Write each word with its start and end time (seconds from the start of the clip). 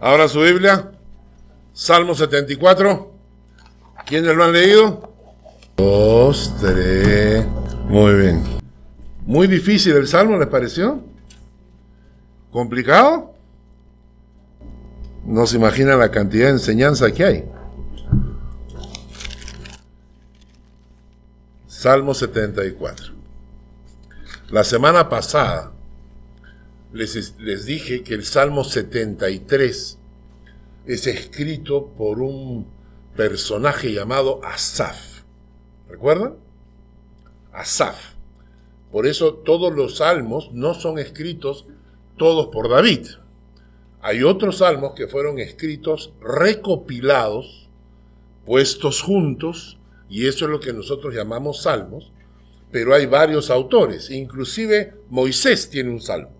Ahora 0.00 0.28
su 0.28 0.40
Biblia, 0.40 0.92
Salmo 1.72 2.14
74. 2.14 3.12
¿Quiénes 4.06 4.36
lo 4.36 4.44
han 4.44 4.52
leído? 4.52 5.12
Dos, 5.76 6.54
tres. 6.60 7.46
Muy 7.88 8.14
bien. 8.14 8.42
Muy 9.24 9.46
difícil 9.46 9.96
el 9.96 10.06
Salmo, 10.06 10.38
¿les 10.38 10.48
pareció? 10.48 11.02
¿Complicado? 12.50 13.34
No 15.24 15.46
se 15.46 15.56
imagina 15.56 15.96
la 15.96 16.10
cantidad 16.10 16.46
de 16.46 16.52
enseñanza 16.52 17.10
que 17.10 17.24
hay. 17.24 17.44
Salmo 21.66 22.14
74. 22.14 23.14
La 24.50 24.62
semana 24.62 25.08
pasada 25.08 25.72
les, 26.92 27.66
dije 27.66 28.02
que 28.02 28.14
el 28.14 28.24
Salmo 28.24 28.64
73 28.64 29.98
es 30.86 31.06
escrito 31.06 31.88
por 31.96 32.20
un 32.20 32.66
personaje 33.16 33.92
llamado 33.92 34.40
Asaf. 34.44 35.22
¿Recuerdan? 35.88 36.36
Asaf. 37.52 38.14
Por 38.92 39.06
eso 39.06 39.34
todos 39.34 39.74
los 39.74 39.96
salmos 39.96 40.50
no 40.52 40.74
son 40.74 40.98
escritos 40.98 41.66
todos 42.16 42.48
por 42.48 42.68
David. 42.68 43.06
Hay 44.00 44.22
otros 44.22 44.58
salmos 44.58 44.94
que 44.94 45.08
fueron 45.08 45.38
escritos 45.38 46.12
recopilados, 46.20 47.68
puestos 48.44 49.02
juntos, 49.02 49.78
y 50.08 50.26
eso 50.28 50.44
es 50.44 50.50
lo 50.50 50.60
que 50.60 50.72
nosotros 50.72 51.14
llamamos 51.14 51.62
salmos, 51.62 52.12
pero 52.70 52.94
hay 52.94 53.06
varios 53.06 53.50
autores, 53.50 54.10
inclusive 54.10 54.94
Moisés 55.10 55.68
tiene 55.68 55.90
un 55.90 56.00
salmo 56.00 56.35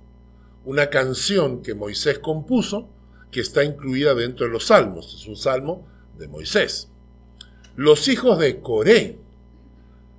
una 0.66 0.90
canción 0.90 1.62
que 1.62 1.74
Moisés 1.74 2.18
compuso 2.18 2.88
que 3.30 3.40
está 3.40 3.62
incluida 3.62 4.14
dentro 4.14 4.46
de 4.46 4.52
los 4.52 4.66
salmos. 4.66 5.14
Es 5.14 5.26
un 5.26 5.36
salmo 5.36 5.86
de 6.18 6.26
Moisés. 6.26 6.88
Los 7.76 8.08
hijos 8.08 8.38
de 8.40 8.60
Coré. 8.60 9.16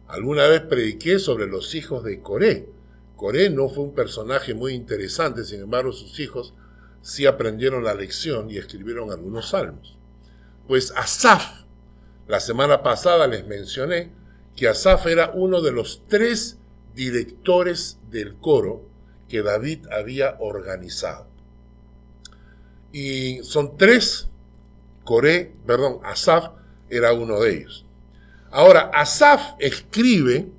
Alguna 0.07 0.47
vez 0.47 0.61
prediqué 0.61 1.19
sobre 1.19 1.47
los 1.47 1.75
hijos 1.75 2.03
de 2.05 2.21
Coré. 2.21 2.69
Coré 3.17 3.49
no 3.49 3.67
fue 3.67 3.83
un 3.83 3.93
personaje 3.93 4.53
muy 4.53 4.73
interesante, 4.73 5.43
sin 5.43 5.61
embargo 5.61 5.91
sus 5.91 6.17
hijos 6.19 6.53
sí 7.01 7.25
aprendieron 7.25 7.83
la 7.83 7.93
lección 7.93 8.49
y 8.49 8.57
escribieron 8.57 9.11
algunos 9.11 9.49
salmos. 9.49 9.97
Pues 10.65 10.93
Asaf, 10.95 11.63
la 12.25 12.39
semana 12.39 12.83
pasada 12.83 13.27
les 13.27 13.45
mencioné 13.45 14.11
que 14.55 14.69
Asaf 14.69 15.07
era 15.07 15.31
uno 15.33 15.61
de 15.61 15.73
los 15.73 16.03
tres 16.07 16.57
directores 16.95 17.97
del 18.09 18.35
coro 18.35 18.87
que 19.27 19.41
David 19.41 19.87
había 19.91 20.37
organizado. 20.39 21.27
Y 22.91 23.43
son 23.43 23.77
tres, 23.77 24.29
Coré, 25.03 25.53
perdón, 25.65 25.99
Asaf 26.03 26.49
era 26.89 27.13
uno 27.13 27.39
de 27.39 27.57
ellos. 27.57 27.85
Ahora, 28.51 28.91
Asaf 28.93 29.53
escribe, 29.59 30.49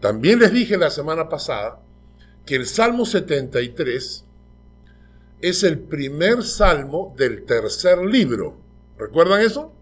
también 0.00 0.38
les 0.38 0.52
dije 0.52 0.76
la 0.76 0.90
semana 0.90 1.28
pasada, 1.28 1.80
que 2.44 2.56
el 2.56 2.66
Salmo 2.66 3.04
73 3.04 4.24
es 5.40 5.62
el 5.62 5.78
primer 5.78 6.42
salmo 6.42 7.14
del 7.16 7.44
tercer 7.44 7.98
libro. 7.98 8.58
¿Recuerdan 8.98 9.40
eso? 9.40 9.72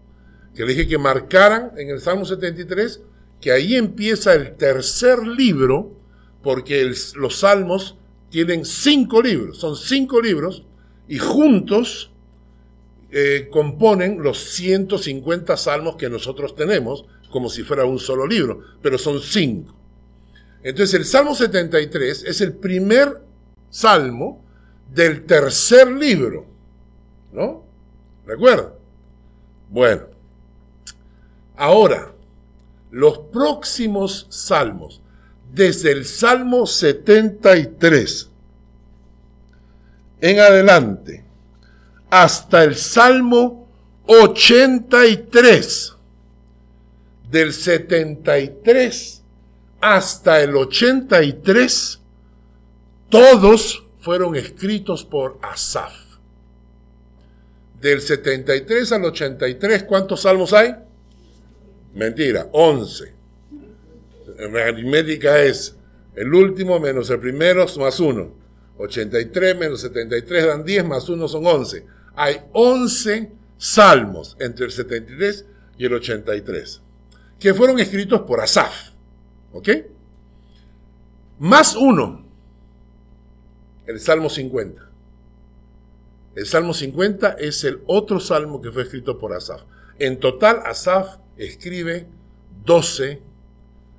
Que 0.53 0.63
le 0.65 0.73
dije 0.73 0.87
que 0.87 0.97
marcaran 0.97 1.71
en 1.77 1.89
el 1.89 1.99
Salmo 1.99 2.25
73 2.25 3.01
que 3.41 3.51
ahí 3.51 3.75
empieza 3.75 4.33
el 4.33 4.55
tercer 4.55 5.25
libro, 5.25 5.95
porque 6.43 6.91
los 7.15 7.39
salmos 7.39 7.97
tienen 8.29 8.65
cinco 8.65 9.21
libros, 9.21 9.57
son 9.57 9.75
cinco 9.75 10.21
libros, 10.21 10.63
y 11.07 11.17
juntos 11.19 12.11
eh, 13.11 13.47
componen 13.49 14.21
los 14.21 14.37
150 14.37 15.55
salmos 15.55 15.95
que 15.95 16.09
nosotros 16.09 16.55
tenemos, 16.55 17.05
como 17.31 17.49
si 17.49 17.63
fuera 17.63 17.85
un 17.85 17.99
solo 17.99 18.27
libro, 18.27 18.61
pero 18.81 18.97
son 18.97 19.21
cinco. 19.21 19.73
Entonces 20.63 20.93
el 20.95 21.05
Salmo 21.05 21.33
73 21.33 22.23
es 22.25 22.41
el 22.41 22.53
primer 22.53 23.21
salmo 23.69 24.43
del 24.93 25.25
tercer 25.25 25.89
libro, 25.91 26.45
¿no? 27.31 27.63
¿Recuerda? 28.25 28.73
Bueno, 29.69 30.03
ahora, 31.55 32.13
los 32.91 33.19
próximos 33.19 34.27
salmos 34.29 35.01
desde 35.53 35.91
el 35.91 36.05
Salmo 36.05 36.65
73 36.65 38.29
en 40.21 40.39
adelante 40.39 41.23
hasta 42.09 42.63
el 42.63 42.75
Salmo 42.75 43.67
83, 44.07 45.95
del 47.29 47.53
73 47.53 49.23
hasta 49.81 50.41
el 50.41 50.55
83, 50.55 51.99
todos 53.09 53.83
fueron 53.99 54.35
escritos 54.35 55.03
por 55.03 55.37
Asaf. 55.41 55.93
Del 57.81 58.01
73 58.01 58.91
al 58.93 59.05
83, 59.05 59.83
¿cuántos 59.83 60.21
salmos 60.21 60.53
hay? 60.53 60.75
Mentira, 61.93 62.47
11 62.53 63.16
aritmética 64.37 65.41
es 65.41 65.75
el 66.15 66.33
último 66.33 66.79
menos 66.79 67.09
el 67.09 67.19
primero 67.19 67.65
más 67.77 67.99
uno. 67.99 68.33
83 68.77 69.57
menos 69.57 69.81
73 69.81 70.45
dan 70.45 70.63
10, 70.63 70.85
más 70.85 71.09
1 71.09 71.27
son 71.27 71.45
11. 71.45 71.85
Hay 72.15 72.41
11 72.53 73.31
salmos 73.57 74.37
entre 74.39 74.65
el 74.65 74.71
73 74.71 75.45
y 75.77 75.85
el 75.85 75.93
83, 75.93 76.81
que 77.39 77.53
fueron 77.53 77.79
escritos 77.79 78.21
por 78.21 78.39
Asaf. 78.39 78.91
¿Ok? 79.53 79.69
Más 81.39 81.75
uno, 81.75 82.25
el 83.85 83.99
Salmo 83.99 84.29
50. 84.29 84.89
El 86.35 86.45
Salmo 86.45 86.73
50 86.73 87.31
es 87.39 87.63
el 87.63 87.81
otro 87.87 88.19
salmo 88.19 88.61
que 88.61 88.71
fue 88.71 88.83
escrito 88.83 89.17
por 89.17 89.33
Asaf. 89.33 89.61
En 89.99 90.19
total, 90.19 90.61
Asaf 90.65 91.17
escribe 91.37 92.07
12 92.63 93.21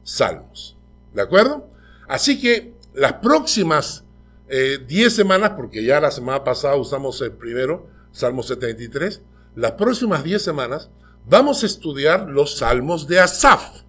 salmos. 0.08 0.76
¿De 1.12 1.22
acuerdo? 1.22 1.68
Así 2.08 2.40
que 2.40 2.72
las 2.94 3.14
próximas 3.14 4.04
10 4.48 4.88
eh, 4.88 5.10
semanas, 5.10 5.52
porque 5.56 5.84
ya 5.84 6.00
la 6.00 6.10
semana 6.10 6.42
pasada 6.42 6.76
usamos 6.76 7.20
el 7.20 7.32
primero, 7.32 7.86
Salmo 8.10 8.42
73, 8.42 9.20
las 9.54 9.72
próximas 9.72 10.24
10 10.24 10.42
semanas 10.42 10.90
vamos 11.28 11.62
a 11.62 11.66
estudiar 11.66 12.26
los 12.28 12.56
salmos 12.56 13.06
de 13.06 13.20
Asaf. 13.20 13.82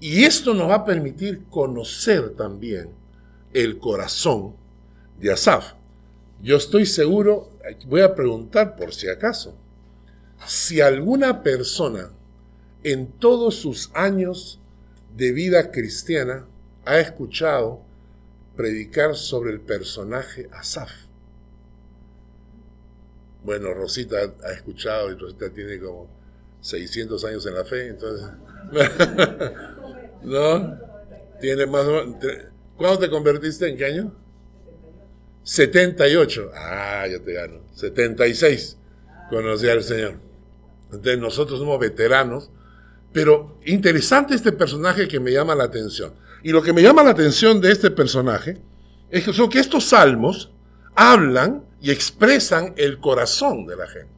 Y 0.00 0.24
esto 0.24 0.52
nos 0.52 0.68
va 0.68 0.76
a 0.76 0.84
permitir 0.84 1.44
conocer 1.48 2.36
también 2.36 2.90
el 3.54 3.78
corazón 3.78 4.54
de 5.18 5.32
Asaf. 5.32 5.72
Yo 6.42 6.58
estoy 6.58 6.84
seguro, 6.84 7.48
voy 7.86 8.02
a 8.02 8.14
preguntar 8.14 8.76
por 8.76 8.92
si 8.92 9.08
acaso, 9.08 9.56
si 10.46 10.82
alguna 10.82 11.42
persona 11.42 12.10
en 12.82 13.06
todos 13.12 13.56
sus 13.56 13.90
años 13.94 14.60
de 15.16 15.32
vida 15.32 15.70
cristiana 15.70 16.46
ha 16.84 16.98
escuchado 16.98 17.82
predicar 18.56 19.14
sobre 19.14 19.52
el 19.52 19.60
personaje 19.60 20.48
Asaf. 20.52 20.90
Bueno, 23.42 23.74
Rosita 23.74 24.16
ha 24.44 24.52
escuchado 24.52 25.10
y 25.12 25.16
Rosita 25.16 25.50
tiene 25.50 25.78
como 25.78 26.08
600 26.60 27.24
años 27.24 27.46
en 27.46 27.54
la 27.54 27.64
fe, 27.64 27.88
entonces... 27.88 28.28
¿No? 30.22 30.78
Tiene 31.40 31.66
más... 31.66 31.86
¿Cuándo 32.76 32.98
te 32.98 33.10
convertiste? 33.10 33.68
¿En 33.68 33.76
qué 33.76 33.84
año? 33.84 34.14
78. 35.42 36.50
Ah, 36.54 37.06
ya 37.08 37.22
te 37.22 37.34
gano. 37.34 37.60
76. 37.74 38.78
Conocí 39.28 39.68
al 39.68 39.84
Señor. 39.84 40.14
Entonces 40.86 41.18
nosotros 41.18 41.58
somos 41.58 41.78
veteranos 41.78 42.50
pero 43.14 43.60
interesante 43.64 44.34
este 44.34 44.50
personaje 44.50 45.06
que 45.06 45.20
me 45.20 45.30
llama 45.30 45.54
la 45.54 45.62
atención. 45.64 46.14
Y 46.42 46.50
lo 46.50 46.64
que 46.64 46.72
me 46.72 46.82
llama 46.82 47.04
la 47.04 47.10
atención 47.10 47.60
de 47.60 47.70
este 47.70 47.92
personaje 47.92 48.60
es 49.08 49.24
que, 49.24 49.60
estos 49.60 49.84
salmos 49.84 50.50
hablan 50.96 51.64
y 51.80 51.92
expresan 51.92 52.74
el 52.76 52.98
corazón 52.98 53.66
de 53.66 53.76
la 53.76 53.86
gente. 53.86 54.12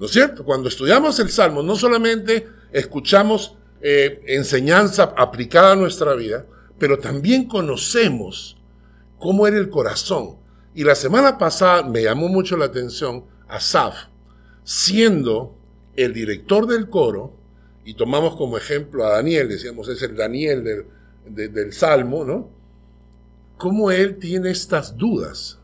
¿No 0.00 0.06
es 0.06 0.12
cierto? 0.12 0.44
Cuando 0.44 0.68
estudiamos 0.68 1.20
el 1.20 1.30
salmo, 1.30 1.62
no 1.62 1.76
solamente 1.76 2.48
escuchamos 2.72 3.56
eh, 3.80 4.20
enseñanza 4.26 5.14
aplicada 5.16 5.72
a 5.72 5.76
nuestra 5.76 6.14
vida, 6.14 6.44
pero 6.80 6.98
también 6.98 7.44
conocemos 7.44 8.60
cómo 9.20 9.46
era 9.46 9.58
el 9.58 9.70
corazón. 9.70 10.38
Y 10.74 10.82
la 10.82 10.96
semana 10.96 11.38
pasada 11.38 11.84
me 11.84 12.02
llamó 12.02 12.26
mucho 12.26 12.56
la 12.56 12.64
atención 12.64 13.26
Asaf, 13.46 13.94
siendo 14.64 15.56
el 15.94 16.12
director 16.12 16.66
del 16.66 16.90
coro, 16.90 17.45
y 17.86 17.94
tomamos 17.94 18.36
como 18.36 18.58
ejemplo 18.58 19.06
a 19.06 19.12
Daniel, 19.12 19.48
decíamos, 19.48 19.88
es 19.88 20.02
el 20.02 20.14
Daniel 20.14 20.62
del, 21.24 21.52
del 21.54 21.72
Salmo, 21.72 22.24
¿no? 22.24 22.50
¿Cómo 23.56 23.90
él 23.90 24.18
tiene 24.18 24.50
estas 24.50 24.98
dudas? 24.98 25.58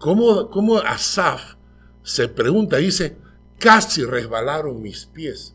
cómo, 0.00 0.50
cómo 0.50 0.78
Asaf 0.78 1.54
se 2.02 2.26
pregunta, 2.26 2.78
dice, 2.78 3.16
casi 3.58 4.04
resbalaron 4.04 4.82
mis 4.82 5.06
pies, 5.06 5.54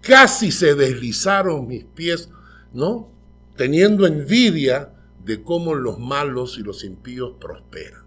casi 0.00 0.52
se 0.52 0.76
deslizaron 0.76 1.66
mis 1.66 1.84
pies, 1.84 2.28
¿no? 2.72 3.08
Teniendo 3.56 4.06
envidia 4.06 4.92
de 5.24 5.42
cómo 5.42 5.74
los 5.74 5.98
malos 5.98 6.58
y 6.58 6.62
los 6.62 6.84
impíos 6.84 7.32
prosperan. 7.40 8.04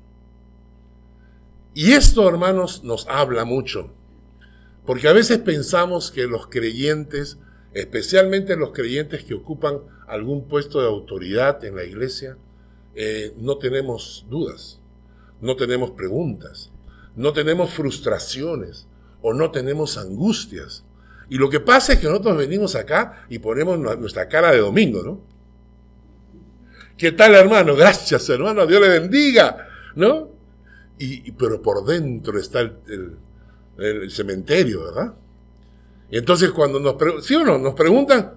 Y 1.74 1.92
esto, 1.92 2.30
hermanos, 2.30 2.83
nos 2.83 3.07
habla 3.07 3.44
mucho, 3.44 3.92
porque 4.89 5.07
a 5.07 5.13
veces 5.13 5.38
pensamos 5.38 6.09
que 6.09 6.25
los 6.25 6.47
creyentes, 6.47 7.38
especialmente 7.75 8.56
los 8.56 8.71
creyentes 8.71 9.24
que 9.24 9.36
ocupan 9.36 9.81
algún 10.07 10.47
puesto 10.47 10.81
de 10.81 10.88
autoridad 10.88 11.63
en 11.63 11.75
la 11.75 11.83
iglesia, 11.83 12.38
eh, 12.95 13.36
no 13.38 13.59
tenemos 13.59 14.25
dudas, 14.31 14.80
no 15.41 15.56
tenemos 15.56 15.91
preguntas, 15.91 16.71
no 17.15 17.33
tenemos 17.33 17.69
frustraciones 17.69 18.88
o 19.21 19.31
no 19.31 19.51
tenemos 19.51 19.95
angustias. 19.95 20.83
Y 21.30 21.38
lo 21.38 21.51
que 21.51 21.59
pasa 21.59 21.94
es 21.94 22.00
que 22.00 22.07
nosotros 22.07 22.38
venimos 22.38 22.75
acá 22.75 23.27
y 23.30 23.38
ponemos 23.38 23.77
nuestra 23.77 24.27
cara 24.27 24.51
de 24.51 24.57
domingo, 24.57 25.03
¿no? 25.03 25.21
¿Qué 26.97 27.12
tal, 27.12 27.35
hermano? 27.35 27.75
Gracias, 27.75 28.27
hermano, 28.27 28.65
Dios 28.65 28.81
le 28.81 28.89
bendiga, 28.89 29.68
¿no? 29.94 30.30
Y, 30.97 31.31
pero 31.33 31.62
por 31.62 31.85
dentro 31.85 32.39
está 32.39 32.62
el, 32.62 33.19
cementerio, 34.09 34.85
¿verdad? 34.85 35.13
Y 36.11 36.17
entonces 36.17 36.51
cuando 36.51 36.79
nos, 36.79 36.95
¿sí 37.25 37.35
o 37.35 37.43
no? 37.43 37.57
Nos 37.57 37.75
preguntan, 37.75 38.33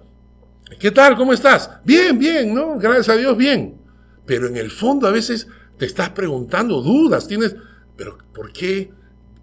¿qué 0.79 0.91
tal? 0.91 1.15
¿Cómo 1.15 1.33
estás? 1.33 1.69
Bien, 1.83 2.17
bien, 2.17 2.53
¿no? 2.53 2.77
Gracias 2.77 3.09
a 3.09 3.15
Dios, 3.15 3.35
bien. 3.35 3.79
Pero 4.25 4.47
en 4.47 4.57
el 4.57 4.71
fondo 4.71 5.07
a 5.07 5.11
veces 5.11 5.47
te 5.77 5.85
estás 5.85 6.11
preguntando 6.11 6.81
dudas, 6.81 7.27
tienes, 7.27 7.55
pero 7.97 8.17
¿por 8.33 8.53
qué 8.53 8.91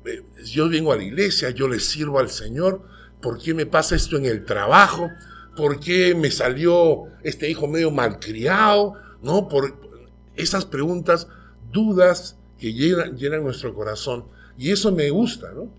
eh, 0.04 0.22
yo 0.44 0.68
vengo 0.68 0.92
a 0.92 0.96
la 0.96 1.04
iglesia, 1.04 1.50
yo 1.50 1.68
le 1.68 1.80
sirvo 1.80 2.18
al 2.18 2.30
Señor? 2.30 2.82
¿Por 3.20 3.38
qué 3.38 3.52
me 3.52 3.66
pasa 3.66 3.96
esto 3.96 4.16
en 4.16 4.26
el 4.26 4.44
trabajo? 4.44 5.10
¿Por 5.56 5.80
qué 5.80 6.14
me 6.14 6.30
salió 6.30 7.04
este 7.22 7.50
hijo 7.50 7.66
medio 7.66 7.90
malcriado? 7.90 8.94
¿No? 9.22 9.48
Por 9.48 9.76
esas 10.36 10.64
preguntas, 10.64 11.28
dudas 11.70 12.36
que 12.58 12.72
llenan 12.72 13.42
nuestro 13.42 13.74
corazón. 13.74 14.24
Y 14.56 14.70
eso 14.70 14.92
me 14.92 15.10
gusta, 15.10 15.52
¿no? 15.52 15.70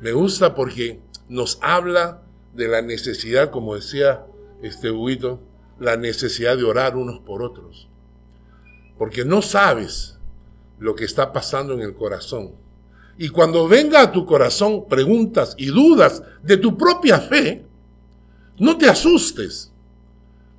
Me 0.00 0.12
gusta 0.12 0.54
porque 0.54 1.00
nos 1.28 1.58
habla 1.62 2.22
de 2.54 2.68
la 2.68 2.82
necesidad, 2.82 3.50
como 3.50 3.74
decía 3.74 4.26
este 4.62 4.90
Huguito, 4.90 5.40
la 5.78 5.96
necesidad 5.96 6.56
de 6.56 6.64
orar 6.64 6.96
unos 6.96 7.20
por 7.20 7.42
otros 7.42 7.88
porque 8.98 9.24
no 9.24 9.42
sabes 9.42 10.16
lo 10.78 10.94
que 10.94 11.04
está 11.04 11.32
pasando 11.32 11.74
en 11.74 11.80
el 11.80 11.94
corazón. 11.94 12.52
Y 13.16 13.28
cuando 13.28 13.68
venga 13.68 14.00
a 14.00 14.12
tu 14.12 14.26
corazón 14.26 14.86
preguntas 14.88 15.54
y 15.56 15.66
dudas 15.66 16.22
de 16.42 16.56
tu 16.56 16.76
propia 16.76 17.20
fe, 17.20 17.64
no 18.58 18.76
te 18.76 18.88
asustes. 18.88 19.70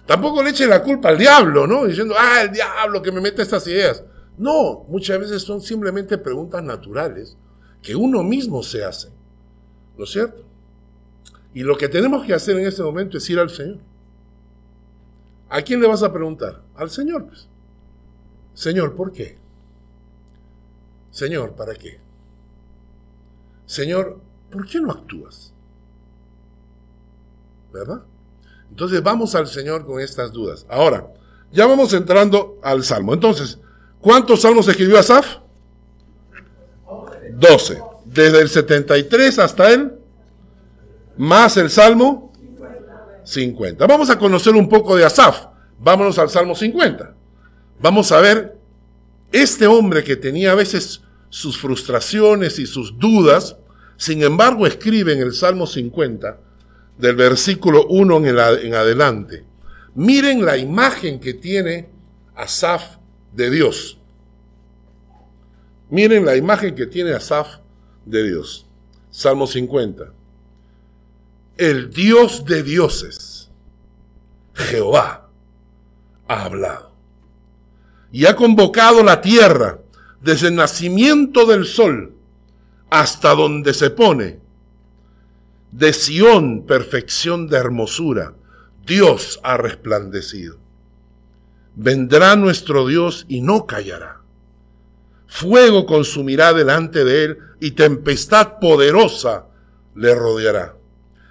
Tampoco 0.05 0.43
le 0.43 0.51
eches 0.51 0.69
la 0.69 0.83
culpa 0.83 1.09
al 1.09 1.17
diablo, 1.17 1.67
¿no? 1.67 1.85
Diciendo, 1.85 2.15
ah, 2.17 2.43
el 2.43 2.51
diablo 2.51 3.01
que 3.01 3.11
me 3.11 3.21
mete 3.21 3.41
estas 3.41 3.65
ideas. 3.67 4.03
No, 4.37 4.85
muchas 4.87 5.19
veces 5.19 5.41
son 5.41 5.61
simplemente 5.61 6.17
preguntas 6.17 6.63
naturales 6.63 7.37
que 7.81 7.95
uno 7.95 8.23
mismo 8.23 8.63
se 8.63 8.83
hace. 8.83 9.09
¿No 9.97 10.03
es 10.03 10.11
cierto? 10.11 10.43
Y 11.53 11.63
lo 11.63 11.77
que 11.77 11.87
tenemos 11.87 12.25
que 12.25 12.33
hacer 12.33 12.57
en 12.57 12.67
este 12.67 12.83
momento 12.83 13.17
es 13.17 13.29
ir 13.29 13.39
al 13.39 13.49
Señor. 13.49 13.79
¿A 15.49 15.61
quién 15.61 15.79
le 15.79 15.87
vas 15.87 16.03
a 16.03 16.11
preguntar? 16.11 16.61
Al 16.75 16.89
Señor, 16.89 17.27
pues. 17.27 17.47
Señor, 18.53 18.95
¿por 18.95 19.11
qué? 19.11 19.37
Señor, 21.11 21.53
¿para 21.53 21.73
qué? 21.75 21.99
Señor, 23.65 24.19
¿por 24.51 24.67
qué 24.67 24.81
no 24.81 24.91
actúas? 24.91 25.53
¿Verdad? 27.71 28.03
Entonces 28.69 29.01
vamos 29.01 29.33
al 29.35 29.47
Señor 29.47 29.85
con 29.85 30.01
estas 30.01 30.31
dudas. 30.31 30.65
Ahora, 30.69 31.07
ya 31.51 31.65
vamos 31.65 31.93
entrando 31.93 32.59
al 32.61 32.83
Salmo. 32.83 33.13
Entonces, 33.13 33.59
¿cuántos 34.01 34.41
salmos 34.41 34.67
escribió 34.67 34.99
Asaf? 34.99 35.37
12. 37.31 37.94
Desde 38.15 38.41
el 38.41 38.49
73 38.49 39.39
hasta 39.39 39.71
el 39.71 39.93
más 41.17 41.57
el 41.57 41.69
Salmo 41.69 42.33
50. 43.23 43.85
Vamos 43.85 44.09
a 44.09 44.17
conocer 44.17 44.55
un 44.55 44.67
poco 44.67 44.95
de 44.95 45.05
Asaf. 45.05 45.45
Vámonos 45.77 46.17
al 46.17 46.29
Salmo 46.29 46.55
50 46.55 47.15
vamos 47.79 48.11
a 48.11 48.19
ver 48.19 48.57
este 49.31 49.67
hombre 49.67 50.03
que 50.03 50.15
tenía 50.15 50.51
a 50.51 50.55
veces 50.55 51.01
sus 51.29 51.57
frustraciones 51.57 52.59
y 52.59 52.65
sus 52.65 52.97
dudas, 52.97 53.57
sin 53.97 54.23
embargo 54.23 54.65
escribe 54.65 55.13
en 55.13 55.19
el 55.19 55.33
Salmo 55.33 55.67
50, 55.67 56.39
del 56.97 57.15
versículo 57.15 57.85
1 57.87 58.17
en, 58.17 58.25
en 58.65 58.73
adelante. 58.75 59.43
Miren 59.95 60.45
la 60.45 60.57
imagen 60.57 61.19
que 61.19 61.33
tiene 61.33 61.89
Asaf 62.35 62.97
de 63.33 63.49
Dios. 63.49 63.97
Miren 65.89 66.25
la 66.25 66.35
imagen 66.35 66.75
que 66.75 66.87
tiene 66.87 67.11
Asaf 67.11 67.59
de 68.05 68.23
Dios. 68.23 68.65
Salmo 69.11 69.47
50. 69.47 70.11
El 71.57 71.89
Dios 71.91 72.45
de 72.45 72.63
dioses, 72.63 73.49
Jehová, 74.53 75.29
ha 76.27 76.43
hablado 76.45 76.91
y 78.11 78.25
ha 78.25 78.35
convocado 78.35 79.03
la 79.03 79.21
tierra 79.21 79.79
desde 80.21 80.47
el 80.47 80.55
nacimiento 80.55 81.45
del 81.45 81.65
sol 81.65 82.15
hasta 82.89 83.35
donde 83.35 83.73
se 83.73 83.89
pone. 83.89 84.39
De 85.71 85.91
Sión, 85.91 86.65
perfección 86.65 87.47
de 87.47 87.57
hermosura, 87.57 88.33
Dios 88.85 89.39
ha 89.43 89.57
resplandecido. 89.57 90.57
Vendrá 91.75 92.35
nuestro 92.37 92.87
Dios 92.87 93.25
y 93.27 93.41
no 93.41 93.65
callará. 93.65 94.14
Fuego 95.27 95.85
consumirá 95.85 96.53
delante 96.53 97.03
de 97.03 97.23
él 97.23 97.37
y 97.59 97.71
tempestad 97.71 98.59
poderosa 98.59 99.47
le 99.95 100.13
rodeará. 100.13 100.75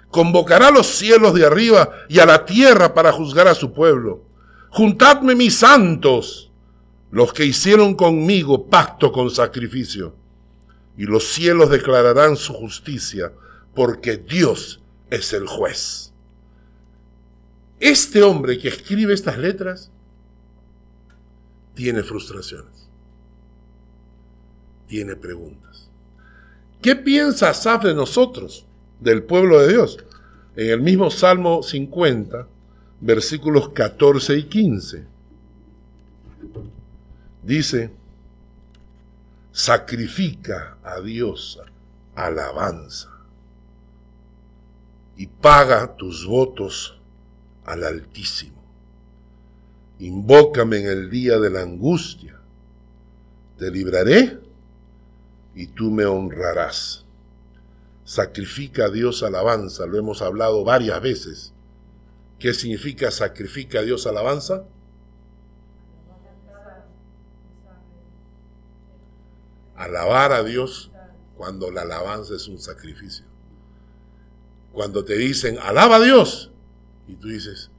Convocará 0.09 0.67
a 0.67 0.71
los 0.71 0.87
cielos 0.87 1.33
de 1.33 1.45
arriba 1.45 1.91
y 2.09 2.19
a 2.19 2.25
la 2.25 2.45
tierra 2.45 2.93
para 2.93 3.11
juzgar 3.11 3.47
a 3.47 3.55
su 3.55 3.73
pueblo. 3.73 4.23
Juntadme 4.69 5.35
mis 5.35 5.57
santos 5.57 6.51
los 7.11 7.31
que 7.31 7.45
hicieron 7.45 7.95
conmigo 7.95 8.67
pacto 8.67 9.11
con 9.11 9.29
sacrificio, 9.29 10.15
y 10.97 11.05
los 11.05 11.23
cielos 11.23 11.69
declararán 11.69 12.35
su 12.35 12.53
justicia, 12.53 13.31
porque 13.73 14.17
Dios 14.17 14.81
es 15.09 15.31
el 15.31 15.47
juez. 15.47 16.11
Este 17.79 18.21
hombre 18.21 18.57
que 18.59 18.67
escribe 18.67 19.13
estas 19.13 19.37
letras 19.37 19.91
tiene 21.73 22.03
frustraciones, 22.03 22.84
tiene 24.87 25.15
preguntas. 25.15 25.87
¿Qué 26.81 26.95
piensa 26.95 27.49
Asaf 27.49 27.83
de 27.83 27.93
nosotros, 27.93 28.65
del 28.99 29.23
pueblo 29.23 29.59
de 29.59 29.69
Dios? 29.69 29.97
En 30.55 30.69
el 30.69 30.81
mismo 30.81 31.09
Salmo 31.09 31.63
50, 31.63 32.47
versículos 33.01 33.69
14 33.69 34.37
y 34.37 34.43
15 34.43 35.15
dice, 37.45 37.91
sacrifica 39.51 40.77
a 40.83 40.99
Dios 40.99 41.59
alabanza 42.15 43.11
y 45.15 45.27
paga 45.27 45.95
tus 45.95 46.25
votos 46.25 46.97
al 47.65 47.83
Altísimo. 47.83 48.63
Invócame 49.99 50.79
en 50.79 50.87
el 50.87 51.09
día 51.09 51.39
de 51.39 51.49
la 51.49 51.61
angustia, 51.61 52.37
te 53.57 53.71
libraré 53.71 54.39
y 55.55 55.67
tú 55.67 55.89
me 55.89 56.05
honrarás. 56.05 57.05
Sacrifica 58.03 58.85
a 58.85 58.89
Dios 58.89 59.23
alabanza, 59.23 59.87
lo 59.87 59.97
hemos 59.97 60.21
hablado 60.21 60.63
varias 60.63 61.01
veces. 61.01 61.53
¿Qué 62.37 62.53
significa 62.53 63.09
sacrifica 63.09 63.79
a 63.79 63.81
Dios 63.83 64.05
alabanza? 64.05 64.65
alabar 69.75 70.31
a 70.31 70.43
Dios 70.43 70.91
cuando 71.37 71.69
la 71.69 71.81
alabanza 71.81 72.35
es 72.35 72.47
un 72.47 72.59
sacrificio. 72.59 73.25
Cuando 74.71 75.05
te 75.05 75.15
dicen, 75.15 75.57
alaba 75.59 75.97
a 75.97 76.01
Dios, 76.01 76.51
y 77.07 77.15
tú 77.15 77.27
dices, 77.27 77.71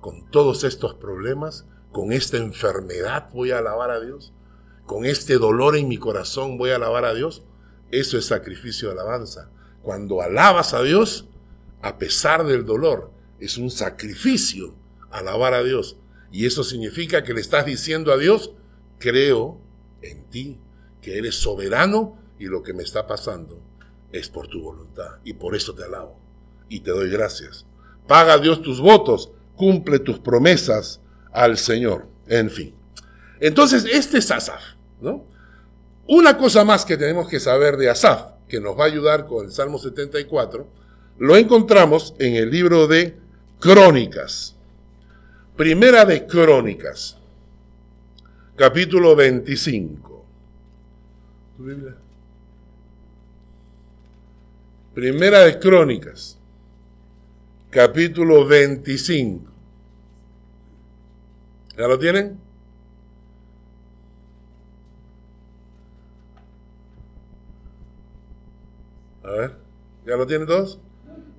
con 0.00 0.30
todos 0.30 0.64
estos 0.64 0.94
problemas, 0.94 1.64
con 1.92 2.12
esta 2.12 2.36
enfermedad 2.36 3.30
voy 3.32 3.52
a 3.52 3.58
alabar 3.58 3.90
a 3.90 4.00
Dios, 4.00 4.32
con 4.86 5.04
este 5.04 5.38
dolor 5.38 5.76
en 5.76 5.88
mi 5.88 5.98
corazón 5.98 6.56
voy 6.58 6.70
a 6.70 6.76
alabar 6.76 7.04
a 7.04 7.14
Dios, 7.14 7.42
eso 7.90 8.16
es 8.18 8.26
sacrificio 8.26 8.88
de 8.88 8.94
alabanza. 8.94 9.50
Cuando 9.82 10.22
alabas 10.22 10.74
a 10.74 10.82
Dios, 10.82 11.28
a 11.82 11.98
pesar 11.98 12.46
del 12.46 12.64
dolor, 12.64 13.10
es 13.38 13.58
un 13.58 13.70
sacrificio 13.70 14.74
alabar 15.10 15.54
a 15.54 15.62
Dios. 15.62 15.98
Y 16.32 16.46
eso 16.46 16.64
significa 16.64 17.22
que 17.22 17.34
le 17.34 17.40
estás 17.40 17.66
diciendo 17.66 18.12
a 18.12 18.16
Dios, 18.16 18.52
creo 18.98 19.60
en 20.02 20.24
ti, 20.24 20.58
que 21.02 21.18
eres 21.18 21.36
soberano 21.36 22.18
y 22.38 22.46
lo 22.46 22.62
que 22.62 22.72
me 22.72 22.82
está 22.82 23.06
pasando 23.06 23.62
es 24.12 24.28
por 24.28 24.48
tu 24.48 24.62
voluntad. 24.62 25.18
Y 25.24 25.34
por 25.34 25.54
eso 25.54 25.74
te 25.74 25.84
alabo 25.84 26.18
y 26.68 26.80
te 26.80 26.90
doy 26.90 27.10
gracias. 27.10 27.66
Paga 28.06 28.38
Dios 28.38 28.62
tus 28.62 28.80
votos, 28.80 29.30
cumple 29.56 29.98
tus 29.98 30.18
promesas 30.18 31.00
al 31.32 31.58
Señor. 31.58 32.08
En 32.26 32.50
fin. 32.50 32.74
Entonces, 33.40 33.84
este 33.84 34.18
es 34.18 34.30
Asaf, 34.30 34.62
Una 36.06 36.36
cosa 36.36 36.64
más 36.64 36.84
que 36.84 36.96
tenemos 36.96 37.28
que 37.28 37.40
saber 37.40 37.76
de 37.76 37.90
Asaf, 37.90 38.32
que 38.48 38.60
nos 38.60 38.78
va 38.78 38.84
a 38.84 38.86
ayudar 38.86 39.26
con 39.26 39.46
el 39.46 39.52
Salmo 39.52 39.78
74, 39.78 40.66
lo 41.18 41.36
encontramos 41.36 42.14
en 42.18 42.36
el 42.36 42.50
libro 42.50 42.86
de 42.86 43.16
Crónicas. 43.58 44.54
Primera 45.56 46.04
de 46.04 46.26
Crónicas, 46.26 47.16
capítulo 48.54 49.16
25. 49.16 50.24
Primera 54.94 55.40
de 55.40 55.58
Crónicas, 55.58 56.38
capítulo 57.70 58.46
25. 58.46 59.50
¿Ya 61.76 61.88
lo 61.88 61.98
tienen? 61.98 62.45
A 69.26 69.30
ver, 69.32 69.56
¿ya 70.06 70.16
lo 70.16 70.24
tienen 70.24 70.46
todos? 70.46 70.78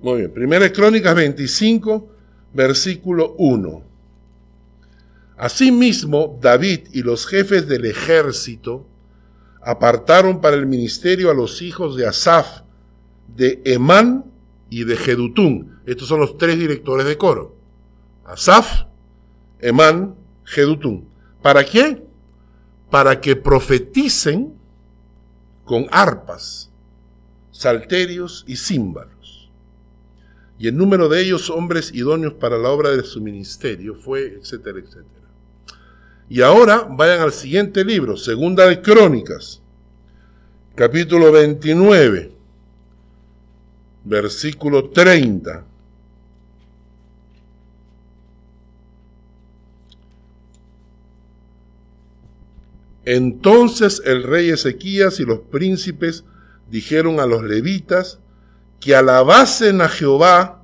Muy 0.02 0.18
bien. 0.18 0.32
Primera 0.32 0.64
de 0.64 0.72
Crónicas 0.72 1.14
25, 1.14 2.08
versículo 2.52 3.34
1. 3.38 3.82
Asimismo, 5.38 6.38
David 6.40 6.88
y 6.92 7.02
los 7.02 7.26
jefes 7.26 7.66
del 7.66 7.86
ejército 7.86 8.86
apartaron 9.62 10.40
para 10.40 10.56
el 10.56 10.66
ministerio 10.66 11.30
a 11.30 11.34
los 11.34 11.62
hijos 11.62 11.96
de 11.96 12.06
Asaf, 12.06 12.60
de 13.34 13.62
Emán 13.64 14.26
y 14.68 14.84
de 14.84 14.96
Jedutún. 14.96 15.78
Estos 15.86 16.08
son 16.08 16.20
los 16.20 16.36
tres 16.36 16.58
directores 16.58 17.06
de 17.06 17.16
coro. 17.16 17.56
Asaf, 18.26 18.82
Emán, 19.60 20.14
Jedutún. 20.44 21.08
¿Para 21.40 21.64
qué? 21.64 22.02
Para 22.90 23.20
que 23.20 23.34
profeticen 23.36 24.54
con 25.64 25.86
arpas, 25.90 26.67
salterios 27.58 28.44
y 28.46 28.56
címbalos. 28.56 29.50
Y 30.60 30.68
el 30.68 30.76
número 30.76 31.08
de 31.08 31.22
ellos, 31.22 31.50
hombres 31.50 31.92
idóneos 31.92 32.34
para 32.34 32.56
la 32.56 32.68
obra 32.70 32.90
de 32.90 33.02
su 33.02 33.20
ministerio, 33.20 33.96
fue, 33.96 34.38
etcétera, 34.40 34.78
etcétera. 34.78 35.06
Y 36.28 36.40
ahora 36.42 36.86
vayan 36.88 37.20
al 37.20 37.32
siguiente 37.32 37.84
libro, 37.84 38.16
Segunda 38.16 38.66
de 38.68 38.80
Crónicas, 38.80 39.60
capítulo 40.76 41.32
29 41.32 42.38
versículo 44.04 44.90
30. 44.90 45.64
Entonces 53.04 54.00
el 54.04 54.22
rey 54.22 54.50
Ezequías 54.50 55.18
y 55.18 55.24
los 55.24 55.40
príncipes 55.40 56.24
dijeron 56.70 57.20
a 57.20 57.26
los 57.26 57.42
levitas 57.42 58.18
que 58.80 58.94
alabasen 58.94 59.80
a 59.80 59.88
Jehová 59.88 60.62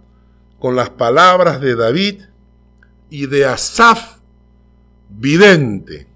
con 0.59 0.77
las 0.77 0.91
palabras 0.91 1.61
de 1.61 1.75
David 1.75 2.23
y 3.11 3.27
de 3.27 3.45
Asaf, 3.45 4.19
vidente, 5.09 6.07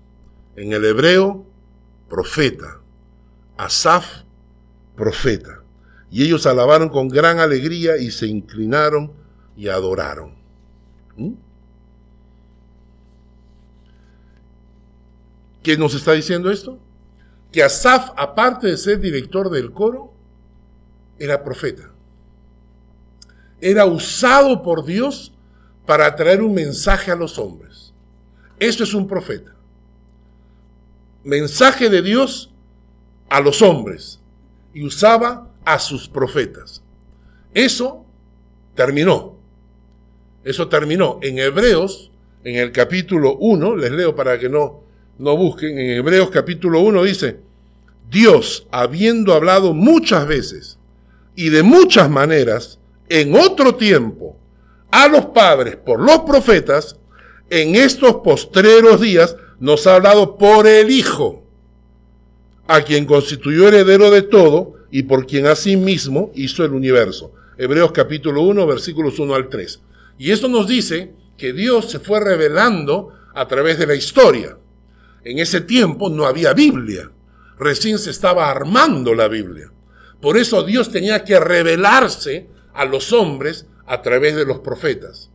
en 0.56 0.72
el 0.72 0.84
hebreo, 0.84 1.46
profeta. 2.08 2.80
Asaf, 3.56 4.22
profeta. 4.96 5.62
Y 6.10 6.24
ellos 6.24 6.46
alabaron 6.46 6.88
con 6.88 7.08
gran 7.08 7.38
alegría 7.38 7.98
y 7.98 8.10
se 8.10 8.26
inclinaron 8.26 9.12
y 9.56 9.68
adoraron. 9.68 10.34
¿Mm? 11.16 11.32
¿Qué 15.62 15.76
nos 15.76 15.94
está 15.94 16.12
diciendo 16.12 16.50
esto? 16.50 16.78
Que 17.52 17.62
Asaf, 17.62 18.10
aparte 18.16 18.66
de 18.66 18.76
ser 18.76 19.00
director 19.00 19.50
del 19.50 19.72
coro, 19.72 20.12
era 21.18 21.42
profeta. 21.42 21.90
Era 23.60 23.86
usado 23.86 24.62
por 24.62 24.84
Dios 24.84 25.32
para 25.86 26.14
traer 26.14 26.42
un 26.42 26.54
mensaje 26.54 27.10
a 27.10 27.16
los 27.16 27.38
hombres. 27.38 27.92
Eso 28.58 28.84
es 28.84 28.94
un 28.94 29.08
profeta. 29.08 29.54
Mensaje 31.24 31.88
de 31.88 32.02
Dios 32.02 32.50
a 33.28 33.40
los 33.40 33.62
hombres. 33.62 34.20
Y 34.74 34.84
usaba 34.84 35.48
a 35.64 35.78
sus 35.78 36.08
profetas. 36.08 36.82
Eso 37.54 38.04
terminó. 38.74 39.36
Eso 40.44 40.68
terminó. 40.68 41.18
En 41.22 41.38
Hebreos, 41.38 42.10
en 42.44 42.56
el 42.56 42.72
capítulo 42.72 43.36
1, 43.36 43.76
les 43.76 43.90
leo 43.90 44.14
para 44.14 44.38
que 44.38 44.48
no, 44.48 44.82
no 45.18 45.36
busquen, 45.36 45.78
en 45.78 45.90
Hebreos 45.98 46.30
capítulo 46.30 46.80
1 46.80 47.04
dice, 47.04 47.40
Dios, 48.10 48.66
habiendo 48.70 49.34
hablado 49.34 49.74
muchas 49.74 50.26
veces 50.26 50.78
y 51.34 51.50
de 51.50 51.62
muchas 51.62 52.08
maneras, 52.08 52.78
en 53.08 53.34
otro 53.34 53.74
tiempo, 53.74 54.36
a 54.90 55.08
los 55.08 55.26
padres 55.26 55.76
por 55.76 56.00
los 56.00 56.20
profetas, 56.20 56.96
en 57.50 57.74
estos 57.74 58.16
postreros 58.16 59.00
días 59.00 59.36
nos 59.58 59.86
ha 59.86 59.96
hablado 59.96 60.36
por 60.36 60.66
el 60.66 60.90
Hijo, 60.90 61.44
a 62.66 62.82
quien 62.82 63.04
constituyó 63.04 63.68
heredero 63.68 64.10
de 64.10 64.22
todo, 64.22 64.74
y 64.90 65.02
por 65.02 65.26
quien 65.26 65.46
mismo 65.84 66.30
hizo 66.34 66.64
el 66.64 66.72
universo. 66.72 67.32
Hebreos 67.58 67.92
capítulo 67.92 68.42
1, 68.42 68.66
versículos 68.66 69.18
1 69.18 69.34
al 69.34 69.48
3. 69.48 69.80
Y 70.18 70.30
esto 70.30 70.48
nos 70.48 70.66
dice 70.66 71.12
que 71.36 71.52
Dios 71.52 71.90
se 71.90 71.98
fue 71.98 72.20
revelando 72.20 73.12
a 73.34 73.46
través 73.46 73.78
de 73.78 73.86
la 73.86 73.94
historia. 73.94 74.56
En 75.24 75.38
ese 75.38 75.60
tiempo 75.60 76.10
no 76.10 76.26
había 76.26 76.52
Biblia. 76.52 77.10
Recién 77.58 77.98
se 77.98 78.10
estaba 78.10 78.50
armando 78.50 79.14
la 79.14 79.28
Biblia. 79.28 79.72
Por 80.20 80.36
eso 80.36 80.62
Dios 80.62 80.90
tenía 80.90 81.24
que 81.24 81.38
revelarse 81.38 82.48
a 82.74 82.84
los 82.84 83.12
hombres 83.12 83.66
a 83.86 84.02
través 84.02 84.36
de 84.36 84.44
los 84.44 84.60
profetas. 84.60 85.30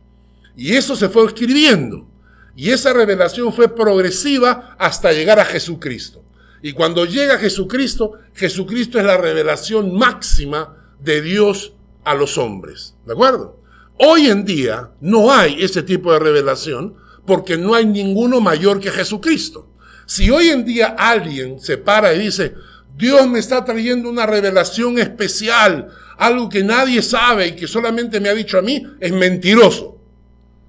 Y 0.56 0.74
eso 0.74 0.96
se 0.96 1.08
fue 1.08 1.26
escribiendo. 1.26 2.08
Y 2.56 2.70
esa 2.70 2.92
revelación 2.92 3.52
fue 3.52 3.74
progresiva 3.74 4.76
hasta 4.78 5.12
llegar 5.12 5.40
a 5.40 5.44
Jesucristo. 5.44 6.22
Y 6.62 6.72
cuando 6.72 7.04
llega 7.04 7.38
Jesucristo, 7.38 8.12
Jesucristo 8.32 8.98
es 8.98 9.04
la 9.04 9.16
revelación 9.16 9.94
máxima 9.94 10.76
de 11.00 11.20
Dios 11.20 11.74
a 12.04 12.14
los 12.14 12.38
hombres. 12.38 12.94
¿De 13.04 13.12
acuerdo? 13.12 13.60
Hoy 13.98 14.28
en 14.28 14.44
día 14.44 14.90
no 15.00 15.32
hay 15.32 15.62
ese 15.62 15.82
tipo 15.82 16.12
de 16.12 16.18
revelación 16.18 16.96
porque 17.26 17.56
no 17.56 17.74
hay 17.74 17.86
ninguno 17.86 18.40
mayor 18.40 18.80
que 18.80 18.90
Jesucristo. 18.90 19.68
Si 20.06 20.30
hoy 20.30 20.48
en 20.48 20.64
día 20.64 20.94
alguien 20.98 21.60
se 21.60 21.78
para 21.78 22.14
y 22.14 22.18
dice, 22.18 22.54
Dios 22.96 23.26
me 23.28 23.38
está 23.38 23.64
trayendo 23.64 24.08
una 24.08 24.26
revelación 24.26 24.98
especial, 24.98 25.88
algo 26.16 26.48
que 26.48 26.62
nadie 26.62 27.02
sabe 27.02 27.48
y 27.48 27.56
que 27.56 27.66
solamente 27.66 28.20
me 28.20 28.28
ha 28.28 28.34
dicho 28.34 28.58
a 28.58 28.62
mí, 28.62 28.86
es 29.00 29.12
mentiroso. 29.12 29.98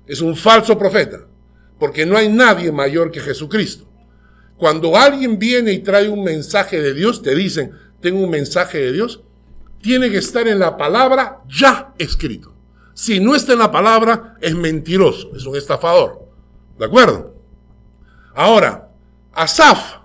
Es 0.08 0.22
un 0.22 0.36
falso 0.36 0.78
profeta, 0.78 1.26
porque 1.80 2.06
no 2.06 2.18
hay 2.18 2.30
nadie 2.30 2.72
mayor 2.72 3.12
que 3.12 3.20
Jesucristo. 3.20 3.86
Cuando 4.58 4.96
alguien 4.96 5.38
viene 5.38 5.74
y 5.74 5.80
trae 5.80 6.08
un 6.08 6.24
mensaje 6.24 6.82
de 6.82 6.94
Dios, 6.94 7.22
te 7.22 7.36
dicen, 7.36 7.72
tengo 8.00 8.20
un 8.20 8.30
mensaje 8.30 8.80
de 8.80 8.94
Dios, 8.94 9.22
tiene 9.82 10.10
que 10.10 10.18
estar 10.18 10.48
en 10.48 10.60
la 10.60 10.78
palabra 10.78 11.42
ya 11.48 11.94
escrito. 11.98 12.54
Si 12.94 13.20
no 13.20 13.36
está 13.36 13.54
en 13.54 13.60
la 13.60 13.72
palabra, 13.72 14.38
es 14.42 14.56
mentiroso, 14.56 15.36
es 15.36 15.46
un 15.46 15.56
estafador. 15.56 16.28
¿De 16.80 16.86
acuerdo? 16.86 17.36
Ahora, 18.34 18.85
Asaf 19.36 19.98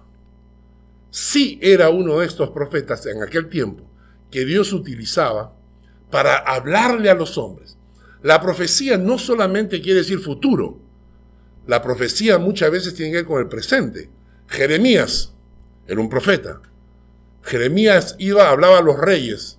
sí 1.10 1.56
era 1.62 1.88
uno 1.88 2.18
de 2.18 2.26
estos 2.26 2.50
profetas 2.50 3.06
en 3.06 3.22
aquel 3.22 3.48
tiempo 3.48 3.84
que 4.28 4.44
Dios 4.44 4.72
utilizaba 4.72 5.54
para 6.10 6.36
hablarle 6.36 7.10
a 7.10 7.14
los 7.14 7.38
hombres. 7.38 7.76
La 8.22 8.40
profecía 8.40 8.98
no 8.98 9.18
solamente 9.18 9.80
quiere 9.80 10.00
decir 10.00 10.18
futuro, 10.18 10.80
la 11.68 11.80
profecía 11.80 12.38
muchas 12.38 12.72
veces 12.72 12.94
tiene 12.94 13.12
que 13.12 13.18
ver 13.18 13.26
con 13.26 13.40
el 13.40 13.46
presente. 13.46 14.10
Jeremías 14.48 15.32
era 15.86 16.00
un 16.00 16.08
profeta. 16.08 16.60
Jeremías 17.42 18.16
iba, 18.18 18.50
hablaba 18.50 18.78
a 18.78 18.82
los 18.82 18.98
reyes 18.98 19.58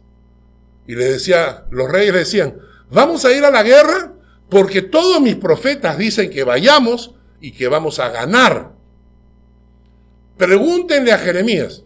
y 0.86 0.96
le 0.96 1.06
decía, 1.06 1.66
los 1.72 1.90
reyes 1.90 2.13
decían, 2.13 2.58
vamos 2.90 3.24
a 3.24 3.32
ir 3.32 3.46
a 3.46 3.51
la 3.51 3.63
guerra 3.63 4.13
porque 4.50 4.82
todos 4.82 5.22
mis 5.22 5.36
profetas 5.36 5.98
dicen 5.98 6.30
que 6.30 6.44
vayamos 6.44 7.16
y 7.40 7.54
que 7.54 7.70
vamos 7.70 8.00
a 8.00 8.10
ganar. 8.10 8.81
Pregúntenle 10.41 11.12
a 11.12 11.19
Jeremías. 11.19 11.83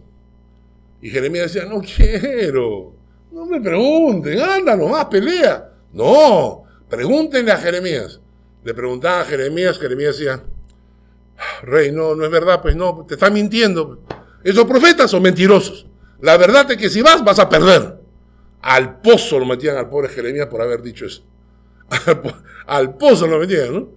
Y 1.02 1.10
Jeremías 1.10 1.52
decía, 1.52 1.68
no 1.68 1.82
quiero, 1.82 2.94
no 3.30 3.44
me 3.44 3.60
pregunten, 3.60 4.40
anda 4.40 4.74
nomás, 4.74 5.04
pelea. 5.04 5.72
No, 5.92 6.64
pregúntenle 6.88 7.52
a 7.52 7.58
Jeremías. 7.58 8.18
Le 8.64 8.72
preguntaban 8.72 9.20
a 9.20 9.24
Jeremías, 9.26 9.78
Jeremías 9.78 10.16
decía, 10.16 10.42
Rey, 11.64 11.92
no, 11.92 12.14
no 12.14 12.24
es 12.24 12.30
verdad, 12.30 12.62
pues 12.62 12.74
no, 12.74 13.04
te 13.06 13.12
está 13.12 13.28
mintiendo. 13.28 14.00
Esos 14.42 14.64
profetas 14.64 15.10
son 15.10 15.22
mentirosos. 15.22 15.86
La 16.22 16.38
verdad 16.38 16.70
es 16.70 16.78
que 16.78 16.88
si 16.88 17.02
vas, 17.02 17.22
vas 17.22 17.38
a 17.38 17.50
perder. 17.50 17.98
Al 18.62 19.02
pozo 19.02 19.38
lo 19.38 19.44
metían 19.44 19.76
al 19.76 19.90
pobre 19.90 20.08
Jeremías 20.08 20.46
por 20.46 20.62
haber 20.62 20.80
dicho 20.80 21.04
eso. 21.04 21.22
Al, 22.66 22.96
pozo 22.96 23.26
lo 23.26 23.38
metían, 23.38 23.74
¿no? 23.74 23.88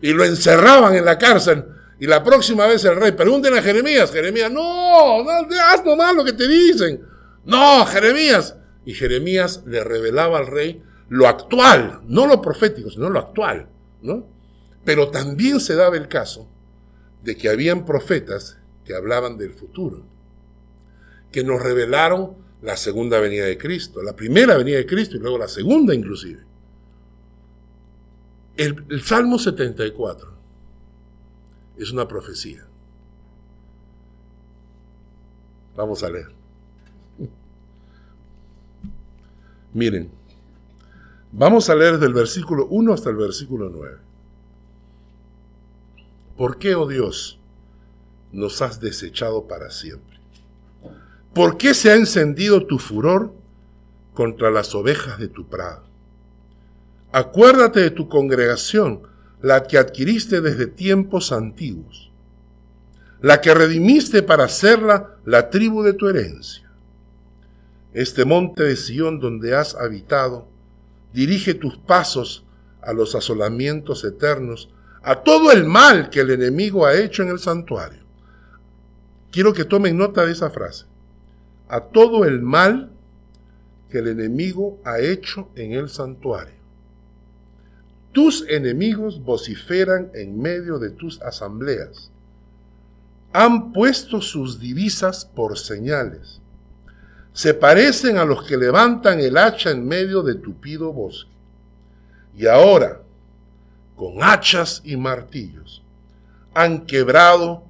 Y 0.00 0.14
lo 0.14 0.24
encerraban 0.24 0.94
en 0.94 1.04
la 1.04 1.18
cárcel. 1.18 1.66
Y 1.98 2.06
la 2.06 2.22
próxima 2.22 2.66
vez 2.66 2.84
el 2.84 2.96
rey, 2.96 3.12
pregunten 3.12 3.54
a 3.54 3.62
Jeremías, 3.62 4.12
Jeremías, 4.12 4.50
no, 4.52 5.22
no, 5.22 5.30
haz 5.30 5.84
nomás 5.84 6.14
lo 6.14 6.24
que 6.24 6.34
te 6.34 6.46
dicen. 6.46 7.02
No, 7.44 7.86
Jeremías. 7.86 8.56
Y 8.84 8.92
Jeremías 8.92 9.62
le 9.66 9.82
revelaba 9.82 10.38
al 10.38 10.46
rey 10.46 10.82
lo 11.08 11.26
actual, 11.26 12.00
no 12.06 12.26
lo 12.26 12.42
profético, 12.42 12.90
sino 12.90 13.08
lo 13.08 13.18
actual, 13.18 13.68
¿no? 14.02 14.26
Pero 14.84 15.08
también 15.10 15.58
se 15.60 15.74
daba 15.74 15.96
el 15.96 16.08
caso 16.08 16.48
de 17.22 17.36
que 17.36 17.48
habían 17.48 17.84
profetas 17.84 18.58
que 18.84 18.94
hablaban 18.94 19.38
del 19.38 19.52
futuro, 19.52 20.04
que 21.32 21.42
nos 21.42 21.62
revelaron 21.62 22.36
la 22.62 22.76
segunda 22.76 23.20
venida 23.20 23.44
de 23.44 23.58
Cristo, 23.58 24.02
la 24.02 24.14
primera 24.14 24.56
venida 24.56 24.76
de 24.76 24.86
Cristo 24.86 25.16
y 25.16 25.20
luego 25.20 25.38
la 25.38 25.48
segunda 25.48 25.94
inclusive. 25.94 26.44
El, 28.56 28.84
el 28.88 29.02
Salmo 29.02 29.38
74 29.38 30.35
es 31.76 31.92
una 31.92 32.08
profecía. 32.08 32.64
Vamos 35.76 36.02
a 36.02 36.10
leer. 36.10 36.28
Miren, 39.74 40.10
vamos 41.32 41.68
a 41.68 41.74
leer 41.74 41.98
del 41.98 42.14
versículo 42.14 42.66
1 42.66 42.92
hasta 42.92 43.10
el 43.10 43.16
versículo 43.16 43.68
9. 43.68 43.98
¿Por 46.36 46.58
qué, 46.58 46.74
oh 46.74 46.86
Dios, 46.86 47.38
nos 48.32 48.60
has 48.62 48.80
desechado 48.80 49.46
para 49.46 49.70
siempre? 49.70 50.16
¿Por 51.32 51.58
qué 51.58 51.74
se 51.74 51.90
ha 51.90 51.94
encendido 51.94 52.66
tu 52.66 52.78
furor 52.78 53.32
contra 54.14 54.50
las 54.50 54.74
ovejas 54.74 55.18
de 55.18 55.28
tu 55.28 55.46
prado? 55.46 55.84
Acuérdate 57.12 57.80
de 57.80 57.90
tu 57.90 58.08
congregación, 58.08 59.02
la 59.42 59.64
que 59.64 59.78
adquiriste 59.78 60.40
desde 60.40 60.66
tiempos 60.66 61.32
antiguos, 61.32 62.10
la 63.20 63.40
que 63.40 63.54
redimiste 63.54 64.22
para 64.22 64.44
hacerla 64.44 65.16
la 65.24 65.50
tribu 65.50 65.82
de 65.82 65.92
tu 65.92 66.08
herencia. 66.08 66.70
Este 67.92 68.24
monte 68.24 68.62
de 68.62 68.76
Sión 68.76 69.20
donde 69.20 69.54
has 69.54 69.74
habitado, 69.74 70.48
dirige 71.12 71.54
tus 71.54 71.76
pasos 71.78 72.44
a 72.82 72.92
los 72.92 73.14
asolamientos 73.14 74.04
eternos 74.04 74.68
a 75.06 75.22
todo 75.22 75.52
el 75.52 75.64
mal 75.64 76.10
que 76.10 76.20
el 76.20 76.30
enemigo 76.30 76.84
ha 76.84 76.94
hecho 76.94 77.22
en 77.22 77.28
el 77.28 77.38
santuario. 77.38 78.02
Quiero 79.30 79.52
que 79.52 79.64
tomen 79.64 79.96
nota 79.96 80.26
de 80.26 80.32
esa 80.32 80.50
frase. 80.50 80.86
A 81.68 81.80
todo 81.80 82.24
el 82.24 82.42
mal 82.42 82.90
que 83.88 83.98
el 83.98 84.08
enemigo 84.08 84.80
ha 84.84 84.98
hecho 84.98 85.48
en 85.54 85.74
el 85.74 85.88
santuario. 85.88 86.55
Tus 88.16 88.46
enemigos 88.48 89.22
vociferan 89.22 90.10
en 90.14 90.40
medio 90.40 90.78
de 90.78 90.88
tus 90.88 91.20
asambleas. 91.20 92.10
Han 93.34 93.74
puesto 93.74 94.22
sus 94.22 94.58
divisas 94.58 95.26
por 95.26 95.58
señales. 95.58 96.40
Se 97.34 97.52
parecen 97.52 98.16
a 98.16 98.24
los 98.24 98.42
que 98.44 98.56
levantan 98.56 99.20
el 99.20 99.36
hacha 99.36 99.70
en 99.70 99.86
medio 99.86 100.22
de 100.22 100.34
tupido 100.34 100.94
bosque. 100.94 101.28
Y 102.34 102.46
ahora, 102.46 103.02
con 103.96 104.22
hachas 104.22 104.80
y 104.82 104.96
martillos. 104.96 105.82
Han 106.54 106.86
quebrado 106.86 107.64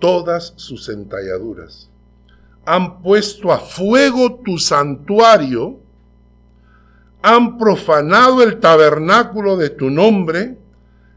todas 0.00 0.54
sus 0.56 0.88
entalladuras. 0.88 1.88
Han 2.66 3.00
puesto 3.00 3.52
a 3.52 3.60
fuego 3.60 4.40
tu 4.44 4.58
santuario. 4.58 5.78
Han 7.24 7.56
profanado 7.56 8.42
el 8.42 8.60
tabernáculo 8.60 9.56
de 9.56 9.70
tu 9.70 9.88
nombre, 9.88 10.58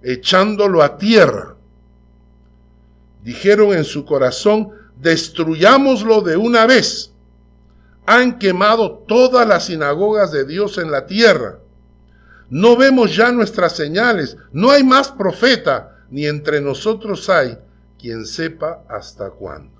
echándolo 0.02 0.82
a 0.82 0.98
tierra. 0.98 1.56
Dijeron 3.24 3.74
en 3.74 3.84
su 3.84 4.06
corazón, 4.06 4.70
destruyámoslo 4.96 6.22
de 6.22 6.38
una 6.38 6.66
vez. 6.66 7.12
Han 8.06 8.40
quemado 8.40 9.04
todas 9.08 9.46
las 9.46 9.66
sinagogas 9.66 10.32
de 10.32 10.46
Dios 10.46 10.78
en 10.78 10.92
la 10.92 11.06
tierra 11.06 11.60
no 12.50 12.78
vemos 12.78 13.16
ya 13.16 13.32
nuestras 13.32 13.76
señales, 13.76 14.38
no 14.54 14.72
hay 14.72 14.84
más 14.84 15.12
profeta, 15.12 16.06
ni 16.10 16.26
entre 16.26 16.62
nosotros 16.62 17.30
hay 17.30 17.58
quien 18.00 18.26
sepa 18.26 18.84
hasta 18.88 19.32
cuándo. 19.32 19.76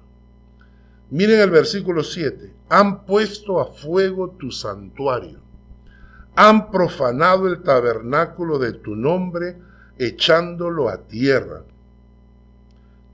Miren 1.10 1.40
el 1.40 1.50
versículo 1.50 2.04
7. 2.04 2.54
Han 2.68 3.06
puesto 3.06 3.62
a 3.62 3.72
fuego 3.72 4.32
tu 4.32 4.52
santuario. 4.52 5.40
Han 6.38 6.70
profanado 6.70 7.48
el 7.48 7.64
tabernáculo 7.64 8.60
de 8.60 8.72
tu 8.72 8.96
nombre, 8.96 9.58
echándolo 9.98 10.88
a 10.88 11.08
tierra. 11.08 11.64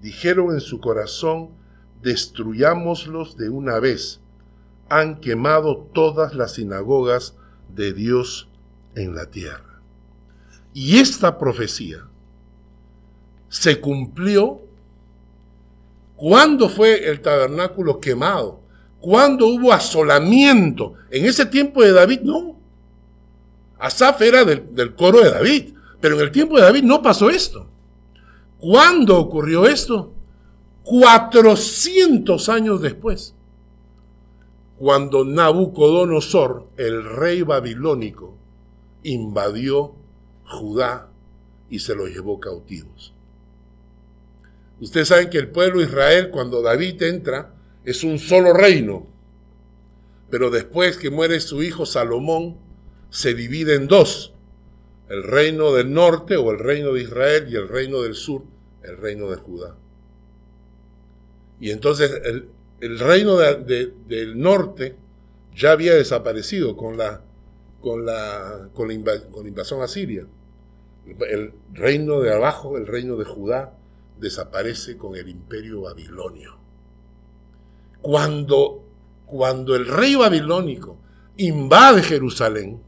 Dijeron 0.01 0.53
en 0.53 0.59
su 0.59 0.81
corazón, 0.81 1.51
destruyámoslos 2.01 3.37
de 3.37 3.47
una 3.47 3.79
vez. 3.79 4.19
Han 4.89 5.21
quemado 5.21 5.89
todas 5.93 6.35
las 6.35 6.55
sinagogas 6.55 7.37
de 7.73 7.93
Dios 7.93 8.49
en 8.93 9.15
la 9.15 9.27
tierra. 9.27 9.79
Y 10.73 10.99
esta 10.99 11.39
profecía 11.39 12.05
se 13.47 13.79
cumplió 13.79 14.59
cuando 16.17 16.67
fue 16.67 17.09
el 17.09 17.21
tabernáculo 17.21 18.01
quemado, 18.01 18.59
cuando 18.99 19.47
hubo 19.47 19.71
asolamiento. 19.71 20.95
En 21.09 21.23
ese 21.23 21.45
tiempo 21.45 21.81
de 21.81 21.93
David 21.93 22.19
no. 22.23 22.52
Asaf 23.83 24.21
era 24.21 24.45
del, 24.45 24.95
coro 24.95 25.19
de 25.19 25.29
David, 25.29 25.73
pero 25.99 26.15
en 26.15 26.21
el 26.21 26.31
tiempo 26.31 26.55
de 26.55 26.61
David 26.61 26.83
no 26.83 27.01
pasó 27.01 27.29
esto. 27.29 27.67
¿Cuándo 28.57 29.19
ocurrió 29.19 29.65
esto? 29.65 30.13
400 30.83 32.47
años 32.47 32.81
después, 32.81 33.35
cuando 34.77 35.25
Nabucodonosor, 35.25 36.69
el 36.77 37.03
rey 37.03 37.41
babilónico, 37.41 38.37
invadió 39.03 39.95
Judá 40.45 41.09
y 41.69 41.79
se 41.79 41.93
los 41.93 42.09
llevó 42.09 42.39
cautivos. 42.39 43.13
Ustedes 44.79 45.09
saben 45.09 45.29
que 45.29 45.39
el 45.39 45.49
pueblo 45.49 45.79
de 45.79 45.87
Israel, 45.87 46.29
cuando 46.31 46.61
David 46.61 47.03
entra, 47.03 47.53
es 47.83 48.05
un 48.05 48.17
solo 48.17 48.53
reino. 48.53 49.07
Pero 50.29 50.49
después 50.51 50.95
que 50.95 51.09
muere 51.09 51.41
su 51.41 51.61
hijo 51.61 51.85
Salomón, 51.85 52.63
se 53.13 53.35
divide 53.35 53.75
en 53.75 53.87
dos. 53.87 54.33
El 55.07 55.21
reino 55.21 55.71
del 55.71 55.93
norte 55.93 56.35
o 56.35 56.49
el 56.49 56.57
reino 56.57 56.93
de 56.93 57.03
Israel 57.03 57.45
y 57.47 57.55
el 57.55 57.69
reino 57.69 58.01
del 58.01 58.15
sur, 58.15 58.41
el 58.81 58.97
reino 58.97 59.29
de 59.29 59.35
Judá. 59.35 59.75
Y 61.59 61.69
entonces 61.69 62.11
el, 62.79 62.99
reino 62.99 63.37
del 63.37 64.39
norte 64.39 64.95
ya 65.55 65.73
había 65.73 65.93
desaparecido 65.93 66.75
con 66.75 66.97
la 66.97 67.21
con 67.81 68.05
la, 68.05 68.69
con 68.73 68.87
la, 68.87 68.93
invasión 68.93 69.81
a 69.81 69.87
Siria. 69.87 70.25
El 71.05 71.53
reino 71.73 72.21
de 72.21 72.33
abajo, 72.33 72.77
el 72.77 72.87
reino 72.87 73.17
de 73.17 73.25
Judá, 73.25 73.73
desaparece 74.19 74.97
con 74.97 75.15
el 75.15 75.27
imperio 75.27 75.81
babilonio. 75.81 76.57
Cuando, 78.01 78.83
cuando 79.25 79.75
el 79.75 79.85
rey 79.85 80.15
babilónico 80.15 80.97
invade 81.35 82.01
Jerusalén, 82.03 82.81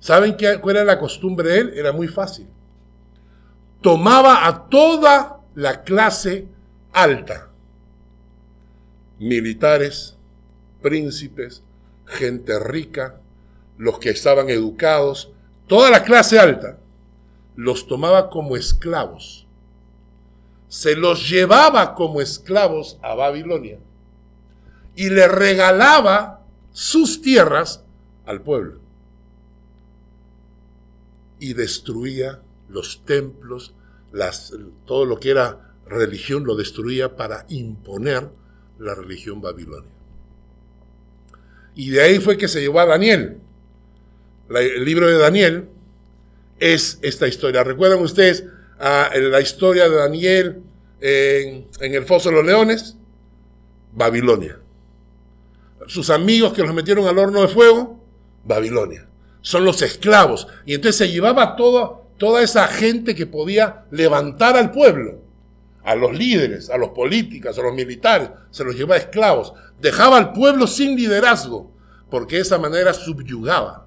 ¿saben 0.00 0.36
qué, 0.36 0.58
cuál 0.60 0.76
era 0.76 0.84
la 0.84 0.98
costumbre 0.98 1.48
de 1.50 1.58
él? 1.58 1.72
Era 1.76 1.92
muy 1.92 2.08
fácil. 2.08 2.48
Tomaba 3.80 4.46
a 4.46 4.68
toda 4.68 5.40
la 5.54 5.82
clase 5.82 6.48
alta, 6.92 7.48
militares, 9.18 10.16
príncipes, 10.82 11.62
gente 12.06 12.58
rica, 12.58 13.20
los 13.78 13.98
que 13.98 14.10
estaban 14.10 14.50
educados, 14.50 15.32
toda 15.66 15.90
la 15.90 16.02
clase 16.02 16.38
alta, 16.38 16.78
los 17.56 17.86
tomaba 17.86 18.30
como 18.30 18.56
esclavos. 18.56 19.46
Se 20.68 20.96
los 20.96 21.28
llevaba 21.28 21.94
como 21.94 22.20
esclavos 22.20 22.98
a 23.02 23.14
Babilonia 23.14 23.78
y 24.94 25.10
le 25.10 25.28
regalaba 25.28 26.40
sus 26.72 27.22
tierras 27.22 27.84
al 28.26 28.42
pueblo. 28.42 28.79
Y 31.40 31.54
destruía 31.54 32.40
los 32.68 33.04
templos, 33.04 33.74
las, 34.12 34.52
todo 34.86 35.04
lo 35.04 35.18
que 35.18 35.30
era 35.30 35.74
religión 35.86 36.44
lo 36.44 36.54
destruía 36.54 37.16
para 37.16 37.46
imponer 37.48 38.28
la 38.78 38.94
religión 38.94 39.40
babilonia. 39.40 39.90
Y 41.74 41.90
de 41.90 42.02
ahí 42.02 42.20
fue 42.20 42.36
que 42.36 42.46
se 42.46 42.60
llevó 42.60 42.80
a 42.80 42.86
Daniel 42.86 43.40
el 44.58 44.84
libro 44.84 45.08
de 45.08 45.18
Daniel 45.18 45.68
es 46.58 46.98
esta 47.02 47.28
historia. 47.28 47.62
¿Recuerdan 47.62 48.00
ustedes 48.00 48.44
la 48.78 49.40
historia 49.40 49.88
de 49.88 49.96
Daniel 49.96 50.62
en, 51.00 51.66
el 51.80 52.04
foso 52.04 52.30
de 52.30 52.36
los 52.36 52.44
leones? 52.44 52.96
Babilonia. 53.92 54.58
Sus 55.86 56.10
amigos 56.10 56.52
que 56.52 56.62
los 56.62 56.74
metieron 56.74 57.06
al 57.06 57.18
horno 57.18 57.42
de 57.42 57.48
fuego, 57.48 58.02
Babilonia. 58.44 59.06
Son 59.42 59.64
los 59.64 59.82
esclavos. 59.82 60.48
Y 60.66 60.74
entonces 60.74 60.96
se 60.96 61.10
llevaba 61.10 61.56
toda 61.56 62.42
esa 62.42 62.66
gente 62.68 63.14
que 63.14 63.26
podía 63.26 63.84
levantar 63.90 64.56
al 64.56 64.70
pueblo, 64.70 65.20
a 65.82 65.94
los 65.94 66.16
líderes, 66.16 66.70
a 66.70 66.76
los 66.76 66.90
políticos, 66.90 67.58
a 67.58 67.62
los 67.62 67.74
militares, 67.74 68.30
se 68.50 68.64
los 68.64 68.74
llevaba 68.74 68.98
esclavos. 68.98 69.54
Dejaba 69.80 70.18
al 70.18 70.32
pueblo 70.32 70.66
sin 70.66 70.96
liderazgo, 70.96 71.70
porque 72.10 72.36
de 72.36 72.42
esa 72.42 72.58
manera 72.58 72.92
subyugaba. 72.92 73.86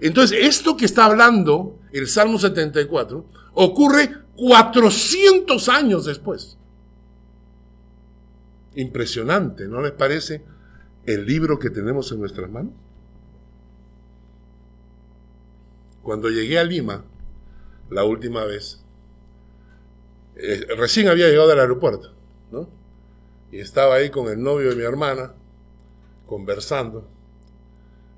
Entonces, 0.00 0.38
esto 0.42 0.76
que 0.76 0.84
está 0.84 1.06
hablando 1.06 1.78
el 1.92 2.06
Salmo 2.06 2.38
74 2.38 3.24
ocurre 3.54 4.10
400 4.36 5.68
años 5.68 6.04
después. 6.04 6.58
Impresionante, 8.74 9.66
¿no 9.66 9.80
les 9.80 9.92
parece 9.92 10.42
el 11.06 11.24
libro 11.24 11.58
que 11.58 11.70
tenemos 11.70 12.12
en 12.12 12.20
nuestras 12.20 12.50
manos? 12.50 12.72
Cuando 16.06 16.30
llegué 16.30 16.56
a 16.56 16.62
Lima, 16.62 17.04
la 17.90 18.04
última 18.04 18.44
vez, 18.44 18.80
eh, 20.36 20.64
recién 20.78 21.08
había 21.08 21.26
llegado 21.26 21.50
al 21.50 21.58
aeropuerto. 21.58 22.12
Y 23.50 23.58
estaba 23.58 23.96
ahí 23.96 24.08
con 24.08 24.28
el 24.28 24.40
novio 24.40 24.70
de 24.70 24.76
mi 24.76 24.82
hermana, 24.82 25.34
conversando, 26.24 27.08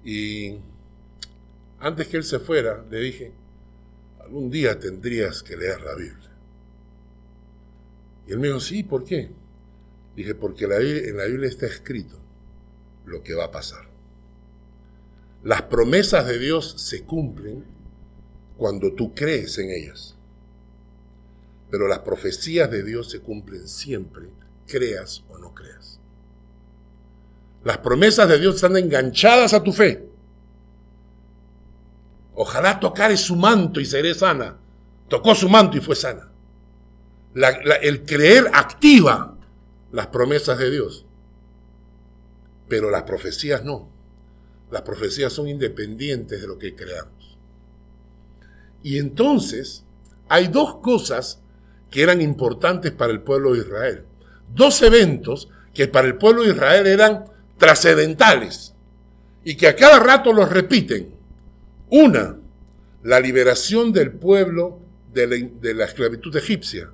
y 0.04 0.58
antes 1.80 2.08
que 2.08 2.18
él 2.18 2.24
se 2.24 2.38
fuera, 2.38 2.84
le 2.90 3.00
dije, 3.00 3.32
algún 4.20 4.50
día 4.50 4.78
tendrías 4.78 5.42
que 5.42 5.56
leer 5.56 5.80
la 5.80 5.94
Biblia. 5.94 6.30
Y 8.26 8.32
él 8.32 8.38
me 8.38 8.48
dijo, 8.48 8.60
sí, 8.60 8.82
¿por 8.82 9.02
qué? 9.02 9.30
Dije, 10.14 10.34
porque 10.34 10.66
en 10.66 11.16
la 11.16 11.24
Biblia 11.24 11.48
está 11.48 11.64
escrito 11.64 12.16
lo 13.06 13.22
que 13.22 13.32
va 13.32 13.46
a 13.46 13.50
pasar. 13.50 13.88
Las 15.42 15.62
promesas 15.62 16.26
de 16.26 16.38
Dios 16.38 16.74
se 16.76 17.04
cumplen 17.04 17.77
cuando 18.58 18.92
tú 18.92 19.14
crees 19.14 19.56
en 19.58 19.70
ellas. 19.70 20.16
Pero 21.70 21.86
las 21.86 22.00
profecías 22.00 22.70
de 22.70 22.82
Dios 22.82 23.10
se 23.10 23.20
cumplen 23.20 23.68
siempre, 23.68 24.28
creas 24.66 25.22
o 25.28 25.38
no 25.38 25.54
creas. 25.54 26.00
Las 27.64 27.78
promesas 27.78 28.28
de 28.28 28.38
Dios 28.38 28.56
están 28.56 28.76
enganchadas 28.76 29.54
a 29.54 29.62
tu 29.62 29.72
fe. 29.72 30.06
Ojalá 32.34 32.78
tocare 32.78 33.16
su 33.16 33.36
manto 33.36 33.80
y 33.80 33.86
seré 33.86 34.14
sana. 34.14 34.56
Tocó 35.08 35.34
su 35.34 35.48
manto 35.48 35.76
y 35.76 35.80
fue 35.80 35.96
sana. 35.96 36.30
el 37.82 38.04
creer 38.04 38.50
activa 38.52 39.36
las 39.92 40.08
promesas 40.08 40.58
de 40.58 40.70
Dios. 40.70 41.04
Pero 42.68 42.90
las 42.90 43.04
profecías 43.04 43.64
no. 43.64 43.88
Las 44.70 44.82
profecías 44.82 45.32
son 45.32 45.48
independientes 45.48 46.40
de 46.40 46.46
lo 46.46 46.58
que 46.58 46.74
creamos. 46.74 47.17
Y 48.82 48.98
entonces 48.98 49.84
hay 50.28 50.48
dos 50.48 50.76
cosas 50.76 51.40
que 51.90 52.02
eran 52.02 52.20
importantes 52.20 52.92
para 52.92 53.12
el 53.12 53.20
pueblo 53.20 53.54
de 53.54 53.60
Israel. 53.60 54.04
Dos 54.54 54.82
eventos 54.82 55.48
que 55.74 55.88
para 55.88 56.06
el 56.06 56.16
pueblo 56.16 56.42
de 56.42 56.50
Israel 56.50 56.86
eran 56.86 57.24
trascendentales 57.56 58.74
y 59.44 59.56
que 59.56 59.68
a 59.68 59.76
cada 59.76 59.98
rato 59.98 60.32
los 60.32 60.50
repiten. 60.50 61.14
Una, 61.90 62.36
la 63.02 63.20
liberación 63.20 63.92
del 63.92 64.12
pueblo 64.12 64.80
de 65.12 65.74
la, 65.74 65.84
esclavitud 65.84 66.36
egipcia. 66.36 66.90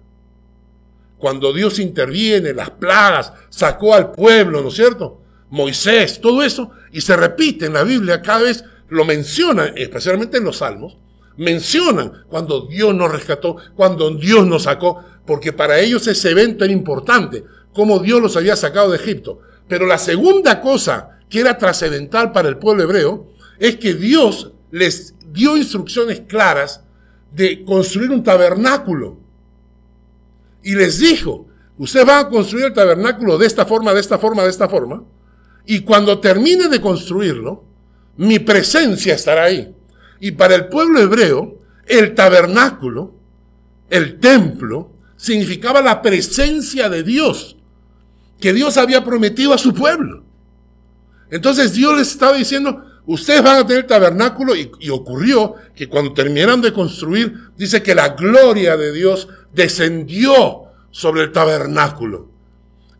Cuando 1.18 1.53
Dios 1.53 1.79
interviene, 1.79 2.53
las 2.53 2.70
plagas, 2.70 3.33
sacó 3.49 3.94
al 3.94 4.12
pueblo, 4.12 4.62
¿no 4.62 4.68
es 4.68 4.75
cierto? 4.75 5.20
Moisés, 5.51 6.20
todo 6.20 6.42
eso, 6.42 6.70
y 6.92 7.01
se 7.01 7.16
repite 7.16 7.66
en 7.66 7.75
la 7.75 7.85
Biblia, 7.85 8.23
cada 8.23 8.42
vez 8.42 8.64
lo 8.88 9.05
mencionan, 9.05 9.73
especialmente 9.77 10.38
en 10.38 10.44
los 10.44 10.59
salmos, 10.59 10.97
mencionan 11.37 12.25
cuando 12.29 12.66
Dios 12.66 12.94
nos 12.94 13.11
rescató, 13.11 13.57
cuando 13.75 14.11
Dios 14.11 14.47
nos 14.47 14.64
sacó, 14.64 15.03
porque 15.27 15.53
para 15.53 15.79
ellos 15.81 16.07
ese 16.07 16.31
evento 16.31 16.64
era 16.64 16.73
importante, 16.73 17.44
como 17.73 17.99
Dios 17.99 18.20
los 18.20 18.37
había 18.37 18.57
sacado 18.57 18.90
de 18.90 18.99
Egipto. 18.99 19.40
Pero 19.68 19.87
la 19.87 19.99
segunda 19.99 20.61
cosa 20.61 21.18
que 21.29 21.40
era 21.40 21.59
trascendental 21.59 22.33
para 22.33 22.49
el 22.49 22.59
pueblo 22.59 22.85
hebreo 22.85 23.29
es 23.59 23.77
que 23.77 23.94
Dios 23.94 24.53
les 24.70 25.14
dio 25.33 25.57
instrucciones 25.57 26.23
claras 26.29 26.83
de 27.33 27.64
construir 27.64 28.11
un 28.11 28.23
tabernáculo. 28.23 29.18
Y 30.62 30.75
les 30.75 30.99
dijo, 30.99 31.47
ustedes 31.79 32.07
van 32.07 32.27
a 32.27 32.29
construir 32.29 32.66
el 32.66 32.73
tabernáculo 32.73 33.38
de 33.38 33.47
esta 33.47 33.66
forma, 33.66 33.92
de 33.92 34.01
esta 34.01 34.18
forma, 34.18 34.44
de 34.44 34.51
esta 34.51 34.68
forma. 34.68 35.05
Y 35.66 35.81
cuando 35.81 36.20
termine 36.20 36.68
de 36.68 36.81
construirlo, 36.81 37.64
mi 38.16 38.38
presencia 38.38 39.14
estará 39.14 39.44
ahí. 39.44 39.75
Y 40.20 40.33
para 40.33 40.55
el 40.55 40.68
pueblo 40.68 41.00
hebreo, 41.00 41.61
el 41.87 42.14
tabernáculo, 42.14 43.14
el 43.90 44.18
templo, 44.18 44.90
significaba 45.16 45.81
la 45.81 46.03
presencia 46.03 46.88
de 46.88 47.03
Dios, 47.03 47.57
que 48.40 48.53
Dios 48.53 48.77
había 48.77 49.05
prometido 49.05 49.53
a 49.53 49.59
su 49.59 49.74
pueblo. 49.74 50.24
Entonces 51.31 51.72
Dios 51.72 51.96
les 51.96 52.11
estaba 52.11 52.37
diciendo, 52.37 52.85
ustedes 53.07 53.42
van 53.42 53.59
a 53.59 53.66
tener 53.66 53.87
tabernáculo 53.87 54.55
y, 54.55 54.90
ocurrió 54.90 55.55
que 55.74 55.88
cuando 55.88 56.12
terminaron 56.12 56.61
de 56.61 56.72
construir, 56.72 57.50
dice 57.57 57.83
que 57.83 57.94
la 57.94 58.11
gloria 58.11 58.77
de 58.77 58.92
Dios 58.92 59.29
descendió 59.53 60.64
sobre 60.90 61.22
el 61.22 61.33
tabernáculo. 61.33 62.31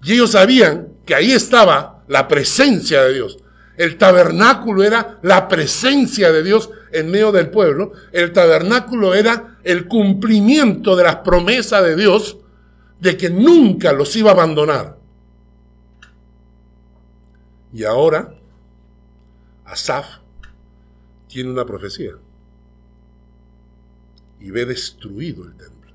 Y 0.03 0.15
ellos 0.15 0.33
sabían 0.33 0.89
que 1.07 1.15
ahí 1.15 1.33
estaba 1.33 2.05
la 2.09 2.29
presencia 2.29 3.03
de 3.03 3.15
Dios. 3.15 3.39
El 3.77 3.99
tabernáculo 3.99 4.83
era 4.83 5.19
la 5.23 5.49
presencia 5.49 6.31
de 6.31 6.43
Dios 6.43 6.71
en 6.95 7.11
medio 7.11 7.33
del 7.33 7.51
pueblo. 7.51 7.93
El 8.13 8.33
tabernáculo 8.33 9.15
era 9.15 9.59
el 9.65 9.87
cumplimiento 9.87 10.97
de 10.97 11.05
las 11.05 11.17
promesas 11.17 11.83
de 11.83 11.97
Dios 11.97 12.39
de 13.01 13.17
que 13.17 13.29
nunca 13.29 13.93
los 13.93 14.15
iba 14.17 14.31
a 14.31 14.35
abandonar. 14.35 14.99
Y 17.73 17.85
ahora 17.85 18.33
Asaf 19.65 20.07
tiene 21.27 21.51
una 21.51 21.67
profecía 21.67 22.13
y 24.39 24.51
ve 24.51 24.65
destruido 24.65 25.45
el 25.45 25.57
templo, 25.57 25.93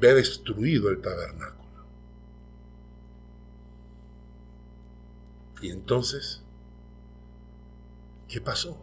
ve 0.00 0.14
destruido 0.14 0.90
el 0.90 1.00
tabernáculo. 1.00 1.62
Y 5.60 5.70
entonces, 5.70 6.41
¿qué 8.32 8.40
pasó? 8.40 8.78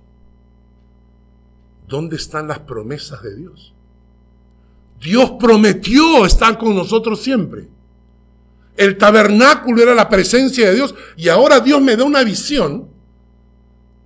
¿Dónde 1.88 2.18
están 2.18 2.48
las 2.48 2.60
promesas 2.60 3.24
de 3.24 3.36
Dios? 3.36 3.74
Dios 5.02 5.32
prometió 5.40 6.24
estar 6.24 6.60
con 6.60 6.76
nosotros 6.76 7.20
siempre. 7.20 7.68
El 8.78 8.96
tabernáculo 8.96 9.82
era 9.82 9.96
la 9.96 10.08
presencia 10.08 10.70
de 10.70 10.76
Dios 10.76 10.94
y 11.18 11.30
ahora 11.30 11.62
Dios 11.62 11.82
me 11.82 11.96
da 11.96 12.04
una 12.04 12.24
visión 12.24 12.90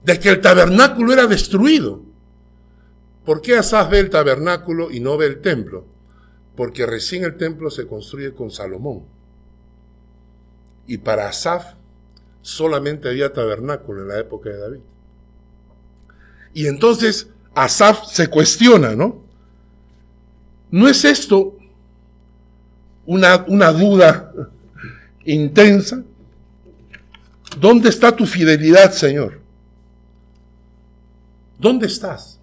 de 0.05 0.17
que 0.17 0.29
el 0.29 0.39
tabernáculo 0.39 1.11
era 1.11 1.27
destruido. 1.27 2.01
¿Por 3.25 3.41
qué 3.41 3.57
Asaf 3.57 3.89
ve 3.89 3.99
el 3.99 4.09
tabernáculo 4.09 4.91
y 4.91 5.01
no 5.01 5.17
ve 5.17 5.25
el 5.25 5.41
templo? 5.41 5.85
Porque 6.55 6.85
recién 6.85 7.25
el 7.25 7.35
templo 7.35 7.69
se 7.69 7.85
construye 7.85 8.33
con 8.33 8.49
Salomón. 8.49 9.03
Y 10.87 10.99
para 10.99 11.27
Asaf 11.27 11.73
solamente 12.41 13.09
había 13.09 13.33
tabernáculo 13.33 14.03
en 14.03 14.07
la 14.07 14.19
época 14.19 14.49
de 14.49 14.57
David. 14.57 14.92
Y 16.53 16.67
entonces 16.67 17.27
Asaf 17.55 18.07
se 18.07 18.27
cuestiona, 18.27 18.95
¿no? 18.95 19.23
¿No 20.71 20.87
es 20.87 21.05
esto 21.05 21.57
una, 23.05 23.45
una 23.47 23.71
duda 23.71 24.31
intensa. 25.25 26.03
¿Dónde 27.59 27.89
está 27.89 28.15
tu 28.15 28.25
fidelidad, 28.25 28.91
Señor? 28.91 29.39
¿Dónde 31.59 31.87
estás? 31.87 32.39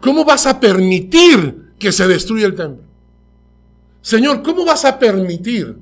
¿Cómo 0.00 0.24
vas 0.24 0.46
a 0.46 0.60
permitir 0.60 1.72
que 1.78 1.90
se 1.90 2.06
destruya 2.06 2.46
el 2.46 2.54
templo? 2.54 2.84
Señor, 4.00 4.42
¿cómo 4.42 4.64
vas 4.64 4.84
a 4.84 4.98
permitir 4.98 5.76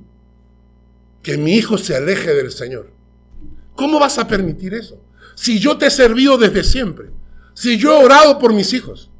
que 1.22 1.36
mi 1.36 1.52
hijo 1.52 1.76
se 1.76 1.94
aleje 1.94 2.32
del 2.34 2.50
Señor? 2.50 2.90
¿Cómo 3.74 4.00
vas 4.00 4.18
a 4.18 4.26
permitir 4.26 4.72
eso? 4.72 4.98
Si 5.36 5.60
yo 5.60 5.78
te 5.78 5.86
he 5.86 5.90
servido 5.90 6.36
desde 6.36 6.64
siempre, 6.64 7.10
si 7.54 7.78
yo 7.78 7.92
he 7.92 8.04
orado 8.04 8.40
por 8.40 8.52
mis 8.52 8.72
hijos. 8.72 9.10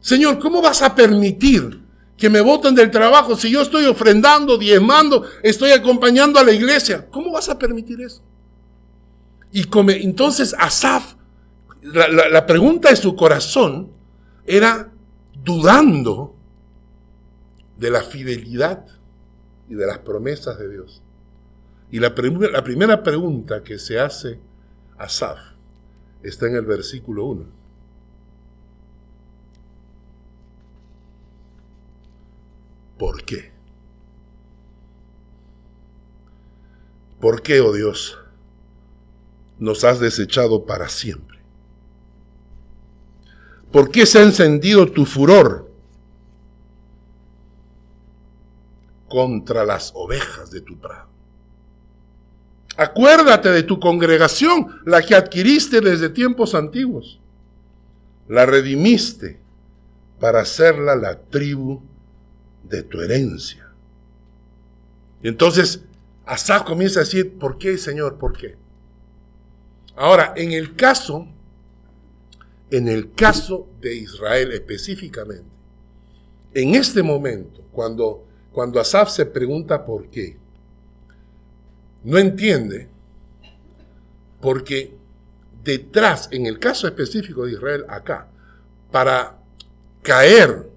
Señor, 0.00 0.38
¿cómo 0.38 0.62
vas 0.62 0.82
a 0.82 0.94
permitir 0.94 1.82
que 2.22 2.30
me 2.30 2.40
voten 2.40 2.76
del 2.76 2.92
trabajo, 2.92 3.34
si 3.34 3.50
yo 3.50 3.62
estoy 3.62 3.84
ofrendando, 3.86 4.56
diezmando, 4.56 5.24
estoy 5.42 5.72
acompañando 5.72 6.38
a 6.38 6.44
la 6.44 6.52
iglesia, 6.52 7.08
¿cómo 7.10 7.32
vas 7.32 7.48
a 7.48 7.58
permitir 7.58 8.00
eso? 8.00 8.22
Y 9.50 9.66
entonces 10.04 10.54
Asaf, 10.56 11.14
la, 11.82 12.46
pregunta 12.46 12.90
de 12.90 12.94
su 12.94 13.16
corazón 13.16 13.90
era 14.46 14.92
dudando 15.42 16.36
de 17.76 17.90
la 17.90 18.02
fidelidad 18.02 18.86
y 19.68 19.74
de 19.74 19.84
las 19.84 19.98
promesas 19.98 20.60
de 20.60 20.70
Dios. 20.70 21.02
Y 21.90 21.98
la, 21.98 22.14
la 22.52 22.62
primera 22.62 23.02
pregunta 23.02 23.64
que 23.64 23.80
se 23.80 23.98
hace 23.98 24.38
a 25.02 25.08
Saf 25.08 25.40
está 26.22 26.46
en 26.46 26.54
el 26.54 26.64
versículo 26.64 27.24
1. 27.24 27.44
¿Por 32.98 33.24
qué? 33.24 33.50
¿Por 37.20 37.42
qué, 37.42 37.60
oh 37.60 37.72
Dios, 37.72 38.16
nos 39.58 39.82
has 39.82 39.98
desechado 39.98 40.64
para 40.66 40.88
siempre? 40.88 41.38
¿Por 43.72 43.90
qué 43.90 44.06
se 44.06 44.20
ha 44.20 44.22
encendido 44.22 44.86
tu 44.92 45.04
furor 45.04 45.68
contra 49.08 49.64
las 49.64 49.90
ovejas 49.96 50.52
de 50.52 50.60
tu 50.60 50.78
prado? 50.78 51.11
Acuérdate 52.76 53.50
de 53.50 53.62
tu 53.62 53.78
congregación, 53.78 54.80
la 54.86 55.02
que 55.02 55.14
adquiriste 55.14 55.80
desde 55.80 56.08
tiempos 56.08 56.54
antiguos. 56.54 57.20
La 58.28 58.46
redimiste 58.46 59.38
para 60.18 60.40
hacerla 60.40 60.96
la 60.96 61.20
tribu 61.20 61.82
de 62.62 62.82
tu 62.82 63.00
herencia. 63.00 63.68
Y 65.22 65.28
entonces 65.28 65.82
Asaf 66.24 66.62
comienza 66.62 67.00
a 67.00 67.04
decir, 67.04 67.38
¿por 67.38 67.58
qué, 67.58 67.76
Señor? 67.76 68.18
¿Por 68.18 68.36
qué? 68.36 68.56
Ahora, 69.96 70.32
en 70.36 70.52
el 70.52 70.74
caso, 70.74 71.26
en 72.70 72.88
el 72.88 73.12
caso 73.12 73.68
de 73.80 73.94
Israel 73.96 74.52
específicamente, 74.52 75.50
en 76.54 76.74
este 76.74 77.02
momento, 77.02 77.60
cuando, 77.72 78.26
cuando 78.52 78.80
Asaf 78.80 79.10
se 79.10 79.26
pregunta 79.26 79.84
por 79.84 80.08
qué, 80.08 80.38
no 82.04 82.18
entiende 82.18 82.88
porque 84.40 84.96
detrás, 85.62 86.28
en 86.32 86.46
el 86.46 86.58
caso 86.58 86.86
específico 86.86 87.46
de 87.46 87.52
Israel 87.52 87.84
acá, 87.88 88.28
para 88.90 89.38
caer 90.02 90.68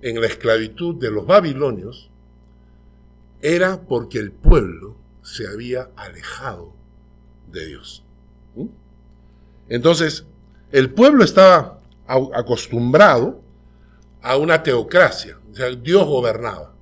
en 0.00 0.20
la 0.20 0.26
esclavitud 0.26 0.94
de 0.96 1.10
los 1.10 1.26
babilonios, 1.26 2.10
era 3.42 3.80
porque 3.80 4.18
el 4.18 4.30
pueblo 4.32 4.96
se 5.22 5.46
había 5.46 5.90
alejado 5.96 6.72
de 7.50 7.66
Dios. 7.66 8.04
¿Mm? 8.54 8.66
Entonces, 9.68 10.24
el 10.72 10.90
pueblo 10.90 11.24
estaba 11.24 11.80
acostumbrado 12.06 13.42
a 14.22 14.36
una 14.36 14.62
teocracia, 14.62 15.38
o 15.50 15.54
sea, 15.54 15.70
Dios 15.70 16.06
gobernaba. 16.06 16.74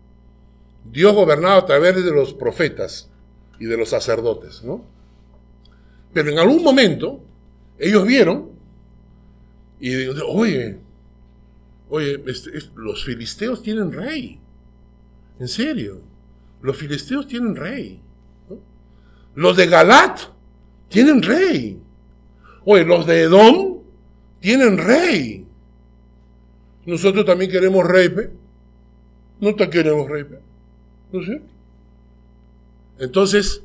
Dios 0.84 1.14
gobernaba 1.14 1.58
a 1.58 1.66
través 1.66 2.04
de 2.04 2.10
los 2.10 2.34
profetas, 2.34 3.08
y 3.58 3.66
de 3.66 3.76
los 3.76 3.90
sacerdotes, 3.90 4.62
¿no? 4.64 4.84
Pero 6.12 6.30
en 6.30 6.38
algún 6.38 6.62
momento 6.62 7.20
ellos 7.78 8.06
vieron 8.06 8.50
y 9.80 9.90
dijeron, 9.90 10.22
oye, 10.28 10.78
oye, 11.88 12.22
este, 12.26 12.50
los 12.76 13.04
filisteos 13.04 13.62
tienen 13.62 13.92
rey. 13.92 14.38
En 15.40 15.48
serio, 15.48 16.00
los 16.60 16.76
filisteos 16.76 17.26
tienen 17.26 17.56
rey. 17.56 18.00
Los 19.34 19.56
de 19.56 19.66
Galat 19.66 20.20
tienen 20.88 21.22
rey. 21.22 21.80
Oye, 22.64 22.84
los 22.84 23.06
de 23.06 23.22
Edom 23.22 23.78
tienen 24.40 24.78
rey. 24.78 25.46
Nosotros 26.84 27.24
también 27.24 27.50
queremos 27.50 27.86
rey, 27.86 28.10
No 29.40 29.54
te 29.54 29.70
queremos 29.70 30.08
rey, 30.08 30.24
¿no 31.12 31.22
sé? 31.24 31.42
Entonces, 33.02 33.64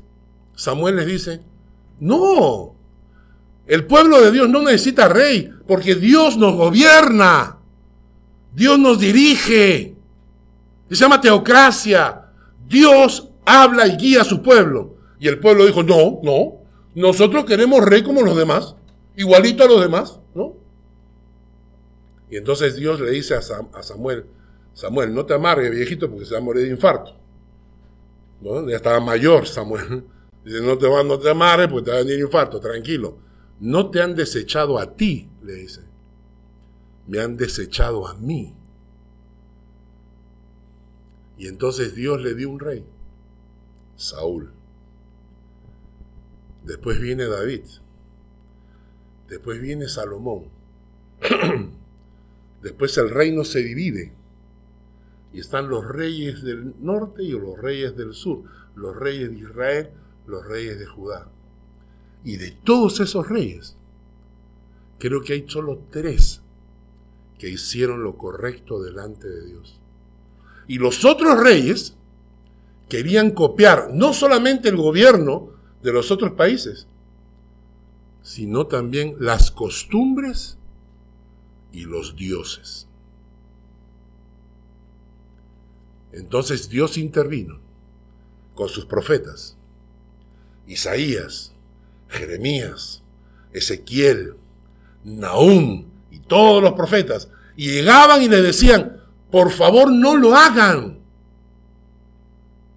Samuel 0.56 0.96
les 0.96 1.06
dice, 1.06 1.40
no, 2.00 2.74
el 3.68 3.86
pueblo 3.86 4.20
de 4.20 4.32
Dios 4.32 4.48
no 4.48 4.62
necesita 4.62 5.08
rey, 5.08 5.48
porque 5.68 5.94
Dios 5.94 6.36
nos 6.36 6.56
gobierna, 6.56 7.58
Dios 8.52 8.80
nos 8.80 8.98
dirige, 8.98 9.94
se 10.90 10.96
llama 10.96 11.20
teocracia, 11.20 12.32
Dios 12.66 13.28
habla 13.44 13.86
y 13.86 13.96
guía 13.96 14.22
a 14.22 14.24
su 14.24 14.42
pueblo. 14.42 14.96
Y 15.20 15.28
el 15.28 15.38
pueblo 15.38 15.66
dijo, 15.66 15.84
no, 15.84 16.18
no, 16.24 16.54
nosotros 16.96 17.44
queremos 17.44 17.84
rey 17.84 18.02
como 18.02 18.22
los 18.22 18.36
demás, 18.36 18.74
igualito 19.14 19.62
a 19.62 19.68
los 19.68 19.80
demás, 19.80 20.18
¿no? 20.34 20.54
Y 22.28 22.38
entonces 22.38 22.74
Dios 22.74 22.98
le 22.98 23.12
dice 23.12 23.36
a 23.36 23.42
Samuel, 23.82 24.24
Samuel, 24.74 25.14
no 25.14 25.26
te 25.26 25.34
amargues, 25.34 25.70
viejito, 25.70 26.10
porque 26.10 26.26
se 26.26 26.32
va 26.34 26.40
a 26.40 26.42
morir 26.42 26.64
de 26.64 26.70
infarto. 26.70 27.14
Ya 28.40 28.76
estaba 28.76 29.00
mayor 29.00 29.46
Samuel. 29.46 30.04
Dice, 30.44 30.60
no 30.62 30.78
te, 30.78 30.86
va, 30.86 31.02
no 31.02 31.18
te 31.18 31.30
amarres 31.30 31.68
porque 31.68 31.90
te 31.90 31.90
va 31.90 31.98
a 31.98 32.14
infarto, 32.14 32.60
tranquilo. 32.60 33.18
No 33.60 33.90
te 33.90 34.00
han 34.00 34.14
desechado 34.14 34.78
a 34.78 34.94
ti, 34.94 35.28
le 35.42 35.54
dice. 35.54 35.82
Me 37.06 37.20
han 37.20 37.36
desechado 37.36 38.06
a 38.06 38.14
mí. 38.14 38.54
Y 41.36 41.48
entonces 41.48 41.94
Dios 41.94 42.20
le 42.22 42.34
dio 42.34 42.50
un 42.50 42.60
rey, 42.60 42.84
Saúl. 43.96 44.52
Después 46.64 47.00
viene 47.00 47.26
David. 47.26 47.64
Después 49.28 49.60
viene 49.60 49.88
Salomón. 49.88 50.46
Después 52.62 52.96
el 52.96 53.10
reino 53.10 53.44
se 53.44 53.62
divide 53.62 54.17
y 55.38 55.40
están 55.40 55.68
los 55.68 55.86
reyes 55.86 56.42
del 56.42 56.74
norte 56.80 57.22
y 57.22 57.30
los 57.30 57.56
reyes 57.56 57.96
del 57.96 58.12
sur, 58.12 58.42
los 58.74 58.96
reyes 58.96 59.30
de 59.30 59.38
Israel, 59.38 59.90
los 60.26 60.44
reyes 60.44 60.80
de 60.80 60.86
Judá. 60.86 61.28
Y 62.24 62.38
de 62.38 62.50
todos 62.50 62.98
esos 62.98 63.28
reyes, 63.28 63.76
creo 64.98 65.22
que 65.22 65.34
hay 65.34 65.44
solo 65.46 65.80
tres 65.92 66.42
que 67.38 67.48
hicieron 67.48 68.02
lo 68.02 68.18
correcto 68.18 68.82
delante 68.82 69.28
de 69.28 69.46
Dios. 69.46 69.78
Y 70.66 70.78
los 70.78 71.04
otros 71.04 71.38
reyes 71.38 71.94
querían 72.88 73.30
copiar 73.30 73.90
no 73.94 74.14
solamente 74.14 74.68
el 74.68 74.76
gobierno 74.76 75.50
de 75.84 75.92
los 75.92 76.10
otros 76.10 76.32
países, 76.32 76.88
sino 78.22 78.66
también 78.66 79.14
las 79.20 79.52
costumbres 79.52 80.58
y 81.70 81.84
los 81.84 82.16
dioses. 82.16 82.87
Entonces 86.12 86.68
Dios 86.68 86.96
intervino 86.96 87.60
con 88.54 88.68
sus 88.68 88.86
profetas, 88.86 89.56
Isaías, 90.66 91.52
Jeremías, 92.08 93.02
Ezequiel, 93.52 94.34
Nahum 95.04 95.86
y 96.10 96.18
todos 96.20 96.62
los 96.62 96.72
profetas, 96.72 97.28
y 97.56 97.70
llegaban 97.70 98.22
y 98.22 98.28
le 98.28 98.42
decían, 98.42 99.02
por 99.30 99.50
favor 99.50 99.90
no 99.90 100.16
lo 100.16 100.34
hagan. 100.34 101.00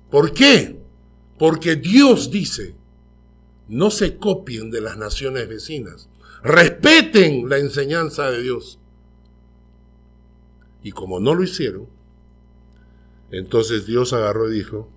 ¿Por 0.10 0.34
qué? 0.34 0.80
Porque 1.38 1.76
Dios 1.76 2.30
dice, 2.30 2.76
no 3.68 3.90
se 3.90 4.18
copien 4.18 4.70
de 4.70 4.82
las 4.82 4.98
naciones 4.98 5.48
vecinas, 5.48 6.10
respeten 6.44 7.48
la 7.50 7.58
enseñanza 7.58 8.30
de 8.30 8.42
Dios. 8.42 8.80
Y 10.84 10.92
como 10.92 11.20
no 11.20 11.34
lo 11.34 11.44
hicieron, 11.44 11.88
entonces 13.32 13.86
Dios 13.86 14.14
agarró 14.14 14.52
y 14.52 14.56
dijo, 14.56 14.90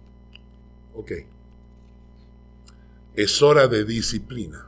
ok, 0.94 1.12
es 3.14 3.42
hora 3.42 3.68
de 3.68 3.84
disciplina. 3.84 4.66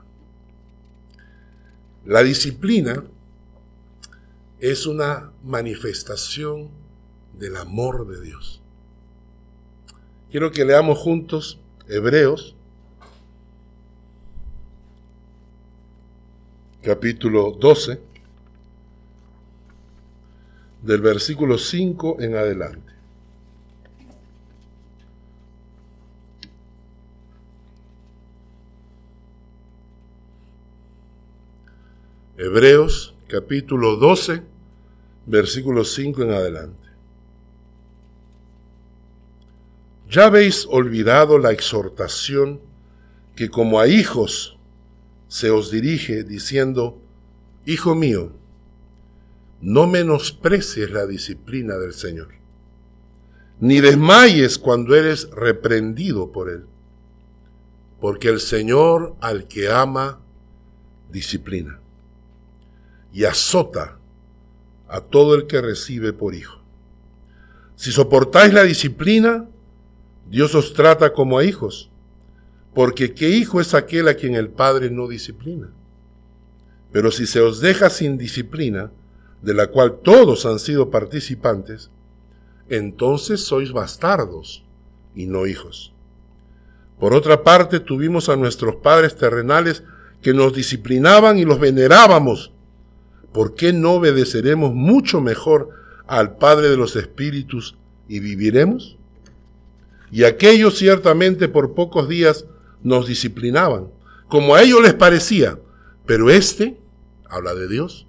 La 2.04 2.22
disciplina 2.22 3.04
es 4.60 4.86
una 4.86 5.32
manifestación 5.42 6.68
del 7.36 7.56
amor 7.56 8.06
de 8.06 8.22
Dios. 8.22 8.62
Quiero 10.30 10.52
que 10.52 10.64
leamos 10.64 10.98
juntos 10.98 11.58
Hebreos, 11.88 12.54
capítulo 16.82 17.56
12, 17.58 18.00
del 20.82 21.00
versículo 21.00 21.58
5 21.58 22.18
en 22.20 22.36
adelante. 22.36 22.85
Hebreos 32.38 33.14
capítulo 33.28 33.96
12, 33.96 34.42
versículo 35.24 35.84
5 35.84 36.22
en 36.22 36.30
adelante. 36.32 36.88
Ya 40.10 40.26
habéis 40.26 40.66
olvidado 40.68 41.38
la 41.38 41.52
exhortación 41.52 42.60
que 43.34 43.48
como 43.48 43.80
a 43.80 43.88
hijos 43.88 44.58
se 45.28 45.50
os 45.50 45.70
dirige 45.70 46.24
diciendo, 46.24 47.00
Hijo 47.64 47.94
mío, 47.94 48.32
no 49.62 49.86
menosprecies 49.86 50.90
la 50.90 51.06
disciplina 51.06 51.78
del 51.78 51.94
Señor, 51.94 52.28
ni 53.60 53.80
desmayes 53.80 54.58
cuando 54.58 54.94
eres 54.94 55.30
reprendido 55.30 56.32
por 56.32 56.50
él, 56.50 56.66
porque 57.98 58.28
el 58.28 58.40
Señor 58.40 59.16
al 59.22 59.48
que 59.48 59.70
ama, 59.70 60.20
disciplina 61.10 61.80
y 63.16 63.24
azota 63.24 63.96
a 64.88 65.00
todo 65.00 65.36
el 65.36 65.46
que 65.46 65.62
recibe 65.62 66.12
por 66.12 66.34
hijo. 66.34 66.60
Si 67.74 67.90
soportáis 67.90 68.52
la 68.52 68.62
disciplina, 68.62 69.48
Dios 70.28 70.54
os 70.54 70.74
trata 70.74 71.14
como 71.14 71.38
a 71.38 71.44
hijos, 71.44 71.90
porque 72.74 73.14
¿qué 73.14 73.30
hijo 73.30 73.58
es 73.58 73.72
aquel 73.72 74.08
a 74.08 74.16
quien 74.16 74.34
el 74.34 74.50
Padre 74.50 74.90
no 74.90 75.08
disciplina? 75.08 75.70
Pero 76.92 77.10
si 77.10 77.26
se 77.26 77.40
os 77.40 77.60
deja 77.60 77.88
sin 77.88 78.18
disciplina, 78.18 78.92
de 79.40 79.54
la 79.54 79.68
cual 79.68 80.00
todos 80.02 80.44
han 80.44 80.58
sido 80.58 80.90
participantes, 80.90 81.90
entonces 82.68 83.40
sois 83.40 83.72
bastardos 83.72 84.62
y 85.14 85.24
no 85.24 85.46
hijos. 85.46 85.94
Por 87.00 87.14
otra 87.14 87.42
parte, 87.42 87.80
tuvimos 87.80 88.28
a 88.28 88.36
nuestros 88.36 88.76
padres 88.76 89.16
terrenales 89.16 89.84
que 90.20 90.34
nos 90.34 90.52
disciplinaban 90.52 91.38
y 91.38 91.46
los 91.46 91.58
venerábamos. 91.58 92.52
¿Por 93.36 93.54
qué 93.54 93.74
no 93.74 93.96
obedeceremos 93.96 94.72
mucho 94.72 95.20
mejor 95.20 95.68
al 96.06 96.38
Padre 96.38 96.70
de 96.70 96.78
los 96.78 96.96
Espíritus 96.96 97.76
y 98.08 98.20
viviremos? 98.20 98.96
Y 100.10 100.24
aquellos 100.24 100.78
ciertamente 100.78 101.46
por 101.46 101.74
pocos 101.74 102.08
días 102.08 102.46
nos 102.82 103.06
disciplinaban, 103.06 103.88
como 104.28 104.54
a 104.54 104.62
ellos 104.62 104.80
les 104.80 104.94
parecía, 104.94 105.58
pero 106.06 106.30
éste, 106.30 106.80
habla 107.28 107.54
de 107.54 107.68
Dios, 107.68 108.06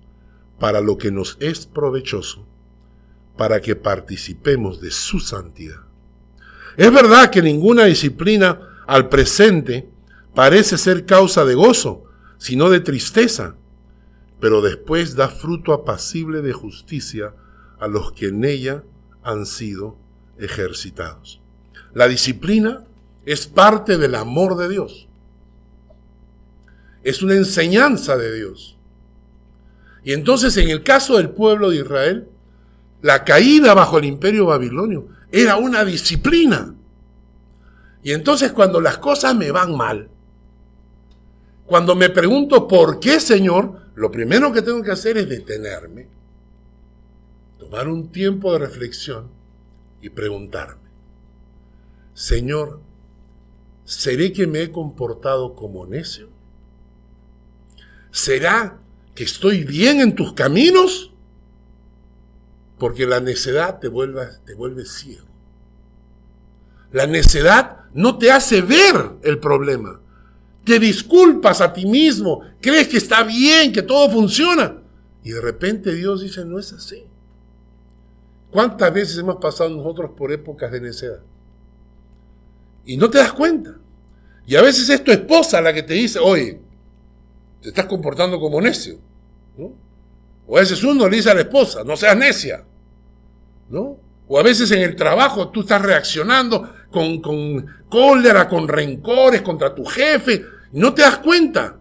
para 0.60 0.80
lo 0.80 0.98
que 0.98 1.12
nos 1.12 1.36
es 1.42 1.66
provechoso, 1.66 2.48
para 3.36 3.60
que 3.60 3.76
participemos 3.76 4.80
de 4.80 4.92
su 4.92 5.20
santidad. 5.20 5.82
Es 6.78 6.90
verdad 6.90 7.32
que 7.32 7.42
ninguna 7.42 7.84
disciplina 7.84 8.62
al 8.88 9.10
presente 9.10 9.90
parece 10.34 10.78
ser 10.78 11.06
causa 11.06 11.44
de 11.44 11.56
gozo, 11.56 12.06
sino 12.38 12.70
de 12.70 12.80
tristeza, 12.80 13.58
pero 14.40 14.62
después 14.62 15.16
da 15.16 15.30
fruto 15.30 15.74
apacible 15.74 16.42
de 16.42 16.54
justicia 16.54 17.34
a 17.80 17.88
los 17.88 18.12
que 18.12 18.28
en 18.28 18.44
ella 18.44 18.84
han 19.24 19.46
sido 19.46 19.98
ejercitados. 20.38 21.42
La 21.94 22.08
disciplina 22.08 22.86
es 23.26 23.48
parte 23.48 23.98
del 23.98 24.16
amor 24.16 24.58
de 24.58 24.70
Dios. 24.70 25.08
Es 27.04 27.24
una 27.24 27.36
enseñanza 27.36 28.18
de 28.18 28.36
Dios. 28.36 28.78
Y 30.04 30.14
entonces 30.14 30.56
en 30.58 30.70
el 30.70 30.84
caso 30.84 31.18
del 31.18 31.30
pueblo 31.30 31.70
de 31.70 31.78
Israel, 31.78 32.28
la 33.02 33.24
caída 33.24 33.74
bajo 33.74 33.98
el 33.98 34.06
imperio 34.06 34.46
babilonio 34.46 35.08
era 35.32 35.58
una 35.58 35.84
disciplina. 35.84 36.74
Y 38.04 38.12
entonces 38.12 38.52
cuando 38.52 38.80
las 38.80 38.98
cosas 38.98 39.36
me 39.36 39.52
van 39.52 39.76
mal, 39.76 40.10
cuando 41.66 41.96
me 41.96 42.10
pregunto 42.10 42.68
por 42.68 43.00
qué, 43.00 43.20
Señor, 43.20 43.87
lo 43.98 44.12
primero 44.12 44.54
que 44.54 44.62
tengo 44.62 44.84
que 44.84 44.92
hacer 44.92 45.18
es 45.18 45.28
detenerme, 45.28 46.08
tomar 47.58 47.88
un 47.88 48.12
tiempo 48.12 48.54
de 48.54 48.60
reflexión 48.60 49.32
y 50.04 50.12
preguntarme, 50.12 50.88
Señor, 52.14 52.80
¿seré 53.86 54.32
que 54.34 54.46
me 54.46 54.62
he 54.62 54.72
comportado 54.72 55.56
como 55.56 55.88
necio? 55.88 56.30
¿Será 58.12 58.80
que 59.16 59.24
estoy 59.24 59.64
bien 59.64 60.00
en 60.00 60.14
tus 60.14 60.34
caminos? 60.34 61.12
Porque 62.78 63.08
la 63.08 63.20
necedad 63.20 63.80
te 63.80 63.88
vuelve, 63.88 64.28
te 64.46 64.54
vuelve 64.54 64.86
ciego. 64.86 65.26
La 66.92 67.08
necedad 67.08 67.86
no 67.96 68.20
te 68.20 68.32
hace 68.32 68.62
ver 68.62 69.14
el 69.24 69.40
problema. 69.40 70.02
Te 70.68 70.80
disculpas 70.80 71.62
a 71.62 71.72
ti 71.72 71.86
mismo, 71.86 72.42
crees 72.60 72.90
que 72.90 72.98
está 72.98 73.24
bien, 73.24 73.72
que 73.72 73.82
todo 73.82 74.10
funciona. 74.10 74.82
Y 75.24 75.32
de 75.32 75.40
repente 75.40 75.96
Dios 75.96 76.20
dice, 76.20 76.44
no 76.44 76.60
es 76.60 76.74
así. 76.74 77.06
¿Cuántas 78.52 78.94
veces 78.94 79.18
hemos 79.18 79.38
pasado 79.38 79.70
nosotros 79.70 80.12
por 80.18 80.30
épocas 80.30 80.70
de 80.70 80.82
necedad? 80.82 81.22
Y 82.86 82.98
no 82.98 83.10
te 83.10 83.18
das 83.18 83.32
cuenta. 83.32 83.78
Y 84.46 84.58
a 84.58 84.62
veces 84.62 84.90
es 84.90 85.02
tu 85.02 85.14
esposa 85.14 85.62
la 85.62 85.74
que 85.74 85.84
te 85.84 85.94
dice, 85.94 86.20
oye, 86.20 86.60
te 87.62 87.70
estás 87.70 87.86
comportando 87.86 88.38
como 88.38 88.60
necio. 88.60 88.98
O 90.46 90.58
a 90.58 90.60
veces 90.60 90.84
uno 90.84 91.08
le 91.08 91.16
dice 91.16 91.32
a 91.32 91.34
la 91.34 91.42
esposa, 91.42 91.86
no 91.86 91.96
seas 91.96 92.18
necia. 92.18 92.66
¿no? 93.70 93.98
O 94.28 94.38
a 94.38 94.44
veces 94.44 94.70
en 94.72 94.82
el 94.82 94.98
trabajo 94.98 95.48
tú 95.48 95.62
estás 95.62 95.82
reaccionando 95.82 96.74
con, 96.92 97.22
con 97.22 97.66
cólera, 97.88 98.50
con 98.50 98.68
rencores 98.68 99.42
contra 99.44 99.74
tu 99.74 99.86
jefe, 99.86 100.44
no 100.72 100.94
te 100.94 101.02
das 101.02 101.18
cuenta. 101.20 101.80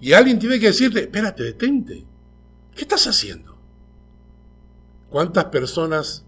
Y 0.00 0.12
alguien 0.12 0.38
tiene 0.38 0.58
que 0.58 0.66
decirte, 0.66 1.00
espérate, 1.00 1.42
detente. 1.42 2.04
¿Qué 2.74 2.82
estás 2.82 3.06
haciendo? 3.06 3.56
¿Cuántas 5.10 5.44
personas 5.46 6.24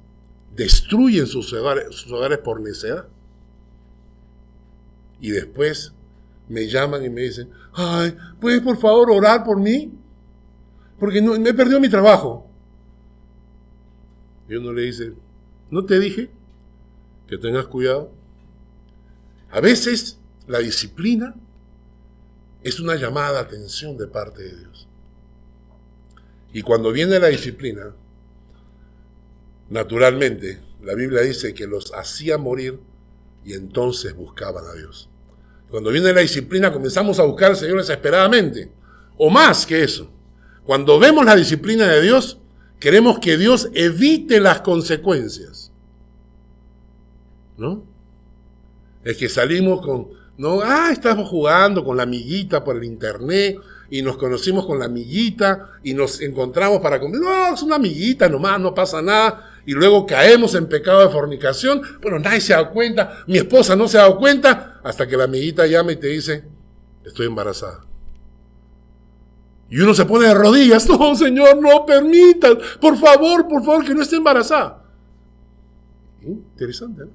destruyen 0.54 1.26
sus 1.26 1.52
hogares, 1.52 1.86
sus 1.96 2.12
hogares 2.12 2.38
por 2.38 2.60
necedad? 2.60 3.08
Y 5.20 5.30
después 5.30 5.92
me 6.48 6.68
llaman 6.68 7.04
y 7.04 7.08
me 7.08 7.22
dicen, 7.22 7.50
ay, 7.72 8.16
¿puedes 8.40 8.60
por 8.60 8.78
favor 8.78 9.10
orar 9.10 9.42
por 9.42 9.58
mí? 9.58 9.92
Porque 10.98 11.20
me 11.22 11.48
he 11.48 11.54
perdido 11.54 11.80
mi 11.80 11.88
trabajo. 11.88 12.48
Y 14.48 14.56
uno 14.56 14.72
le 14.72 14.82
dice, 14.82 15.14
¿no 15.70 15.84
te 15.84 15.98
dije 15.98 16.30
que 17.26 17.38
tengas 17.38 17.66
cuidado? 17.66 18.12
A 19.50 19.60
veces 19.60 20.18
la 20.46 20.58
disciplina 20.58 21.34
es 22.64 22.80
una 22.80 22.96
llamada 22.96 23.34
de 23.34 23.38
atención 23.38 23.96
de 23.96 24.08
parte 24.08 24.42
de 24.42 24.56
Dios. 24.56 24.88
Y 26.52 26.62
cuando 26.62 26.90
viene 26.90 27.20
la 27.20 27.28
disciplina, 27.28 27.94
naturalmente, 29.70 30.60
la 30.82 30.94
Biblia 30.94 31.20
dice 31.20 31.54
que 31.54 31.66
los 31.66 31.92
hacía 31.94 32.36
morir 32.38 32.80
y 33.44 33.52
entonces 33.52 34.14
buscaban 34.16 34.64
a 34.66 34.72
Dios. 34.72 35.08
Cuando 35.70 35.90
viene 35.90 36.12
la 36.12 36.20
disciplina 36.20 36.72
comenzamos 36.72 37.20
a 37.20 37.24
buscar 37.24 37.50
al 37.50 37.56
Señor 37.56 37.78
desesperadamente, 37.78 38.72
o 39.16 39.30
más 39.30 39.64
que 39.64 39.84
eso. 39.84 40.10
Cuando 40.64 40.98
vemos 40.98 41.24
la 41.24 41.36
disciplina 41.36 41.86
de 41.86 42.00
Dios, 42.02 42.38
Queremos 42.84 43.18
que 43.18 43.38
Dios 43.38 43.70
evite 43.72 44.40
las 44.40 44.60
consecuencias. 44.60 45.72
¿No? 47.56 47.82
Es 49.02 49.16
que 49.16 49.30
salimos 49.30 49.80
con, 49.80 50.08
no, 50.36 50.60
ah, 50.62 50.88
estamos 50.90 51.28
jugando 51.28 51.84
con 51.84 51.96
la 51.96 52.02
amiguita 52.02 52.64
por 52.64 52.76
el 52.76 52.84
internet 52.84 53.58
y 53.88 54.02
nos 54.02 54.16
conocimos 54.16 54.66
con 54.66 54.78
la 54.78 54.86
amiguita 54.86 55.70
y 55.84 55.94
nos 55.94 56.20
encontramos 56.20 56.80
para 56.80 56.98
comer. 56.98 57.20
No, 57.20 57.54
es 57.54 57.62
una 57.62 57.76
amiguita 57.76 58.28
nomás, 58.28 58.58
no 58.60 58.74
pasa 58.74 59.00
nada. 59.00 59.50
Y 59.66 59.72
luego 59.72 60.04
caemos 60.04 60.54
en 60.56 60.66
pecado 60.66 61.00
de 61.00 61.08
fornicación. 61.08 61.80
Bueno, 62.02 62.18
nadie 62.18 62.40
se 62.40 62.52
ha 62.52 62.58
dado 62.58 62.72
cuenta, 62.72 63.22
mi 63.26 63.38
esposa 63.38 63.76
no 63.76 63.86
se 63.86 63.96
ha 63.96 64.02
dado 64.02 64.18
cuenta, 64.18 64.80
hasta 64.82 65.06
que 65.06 65.16
la 65.16 65.24
amiguita 65.24 65.66
llama 65.66 65.92
y 65.92 65.96
te 65.96 66.08
dice, 66.08 66.44
estoy 67.04 67.26
embarazada. 67.26 67.84
Y 69.70 69.80
uno 69.80 69.94
se 69.94 70.04
pone 70.04 70.26
de 70.26 70.34
rodillas, 70.34 70.88
no, 70.88 71.14
Señor, 71.14 71.60
no 71.60 71.86
permitan, 71.86 72.58
por 72.80 72.98
favor, 72.98 73.46
por 73.48 73.64
favor, 73.64 73.84
que 73.84 73.94
no 73.94 74.02
esté 74.02 74.16
embarazada. 74.16 74.82
Interesante, 76.22 77.04
¿no? 77.04 77.10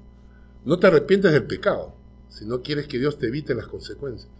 No 0.65 0.77
te 0.77 0.88
arrepientes 0.88 1.32
del 1.32 1.43
pecado, 1.43 1.93
si 2.39 2.45
no 2.45 2.62
quieres 2.62 2.88
que 2.88 2.97
Dios 2.97 3.17
te 3.17 3.28
evite 3.28 3.54
las 3.54 3.67
consecuencias. 3.67 4.32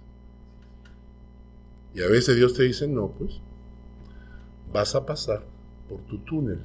Y 1.94 2.02
a 2.02 2.08
veces 2.08 2.38
Dios 2.38 2.54
te 2.54 2.64
dice, 2.64 2.88
no, 2.88 3.10
pues, 3.10 3.42
vas 4.72 4.96
a 4.96 5.06
pasar 5.06 5.44
por 5.90 6.00
tu 6.04 6.20
túnel. 6.20 6.62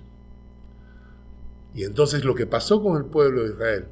Y 1.75 1.83
entonces 1.83 2.25
lo 2.25 2.37
que 2.37 2.47
pasó 2.47 2.81
con 2.81 2.97
el 2.99 3.07
pueblo 3.07 3.43
de 3.43 3.49
Israel, 3.49 3.87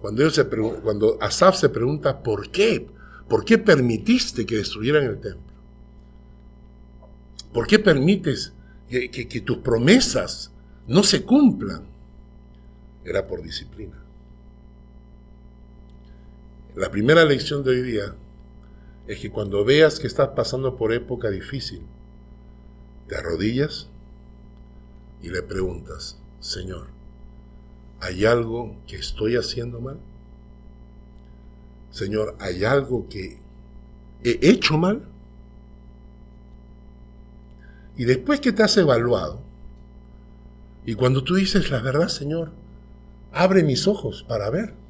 cuando, 0.00 0.22
ellos 0.22 0.34
se 0.34 0.46
cuando 0.46 1.18
Asaf 1.20 1.56
se 1.56 1.68
pregunta, 1.68 2.22
¿por 2.22 2.50
qué? 2.50 2.88
¿Por 3.28 3.44
qué 3.44 3.58
permitiste 3.58 4.46
que 4.46 4.56
destruyeran 4.56 5.04
el 5.04 5.20
templo? 5.20 5.52
¿Por 7.52 7.66
qué 7.66 7.78
permites 7.78 8.54
que, 8.88 9.42
tus 9.44 9.58
promesas 9.58 10.50
no 10.86 11.02
se 11.02 11.22
cumplan? 11.22 11.82
Era 13.04 13.26
por 13.26 13.42
disciplina. 13.42 14.01
La 16.74 16.90
primera 16.90 17.26
lección 17.26 17.62
de 17.62 17.70
hoy 17.70 17.82
día 17.82 18.14
es 19.06 19.20
que 19.20 19.30
cuando 19.30 19.62
veas 19.62 20.00
que 20.00 20.06
estás 20.06 20.28
pasando 20.28 20.76
por 20.76 20.94
época 20.94 21.30
difícil, 21.30 21.82
te 23.08 23.16
arrodillas 23.16 23.88
y 25.20 25.28
le 25.28 25.42
preguntas, 25.42 26.18
Señor, 26.40 26.88
¿hay 28.00 28.24
algo 28.24 28.74
que 28.86 28.96
estoy 28.96 29.36
haciendo 29.36 29.80
mal? 29.80 29.98
Señor, 31.90 32.36
¿hay 32.40 32.64
algo 32.64 33.06
que 33.06 33.38
he 34.24 34.38
hecho 34.40 34.78
mal? 34.78 35.06
Y 37.98 38.06
después 38.06 38.40
que 38.40 38.52
te 38.52 38.62
has 38.62 38.74
evaluado, 38.78 39.42
y 40.86 40.94
cuando 40.94 41.22
tú 41.22 41.34
dices 41.34 41.70
la 41.70 41.80
verdad, 41.82 42.08
Señor, 42.08 42.50
abre 43.30 43.62
mis 43.62 43.86
ojos 43.86 44.24
para 44.26 44.48
ver. 44.48 44.81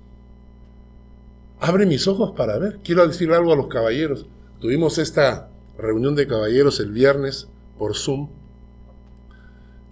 Abre 1.64 1.86
mis 1.86 2.08
ojos 2.08 2.32
para 2.32 2.58
ver. 2.58 2.80
Quiero 2.82 3.06
decir 3.06 3.30
algo 3.30 3.52
a 3.52 3.56
los 3.56 3.68
caballeros. 3.68 4.26
Tuvimos 4.58 4.98
esta 4.98 5.48
reunión 5.78 6.16
de 6.16 6.26
caballeros 6.26 6.80
el 6.80 6.90
viernes 6.90 7.46
por 7.78 7.94
Zoom 7.94 8.30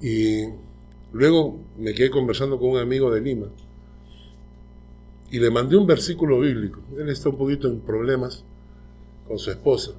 y 0.00 0.46
luego 1.12 1.60
me 1.78 1.94
quedé 1.94 2.10
conversando 2.10 2.58
con 2.58 2.70
un 2.70 2.78
amigo 2.78 3.12
de 3.12 3.20
Lima 3.20 3.46
y 5.30 5.38
le 5.38 5.48
mandé 5.52 5.76
un 5.76 5.86
versículo 5.86 6.40
bíblico. 6.40 6.80
Él 6.98 7.08
está 7.08 7.28
un 7.28 7.38
poquito 7.38 7.68
en 7.68 7.78
problemas 7.78 8.44
con 9.28 9.38
su 9.38 9.52
esposa 9.52 9.92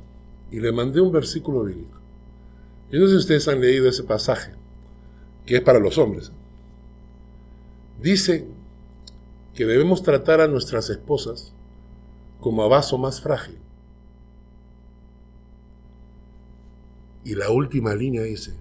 y 0.51 0.59
le 0.59 0.73
mandé 0.73 0.99
un 0.99 1.13
versículo 1.13 1.63
bíblico. 1.63 1.97
Yo 2.91 2.99
no 2.99 3.05
sé 3.05 3.13
si 3.13 3.19
ustedes 3.19 3.47
han 3.47 3.61
leído 3.61 3.87
ese 3.87 4.03
pasaje, 4.03 4.51
que 5.45 5.55
es 5.55 5.61
para 5.61 5.79
los 5.79 5.97
hombres. 5.97 6.33
Dice 8.01 8.45
que 9.53 9.65
debemos 9.65 10.03
tratar 10.03 10.41
a 10.41 10.49
nuestras 10.49 10.89
esposas 10.89 11.53
como 12.41 12.63
a 12.63 12.67
vaso 12.67 12.97
más 12.97 13.21
frágil. 13.21 13.59
Y 17.23 17.35
la 17.35 17.51
última 17.51 17.93
línea 17.95 18.23
dice, 18.23 18.55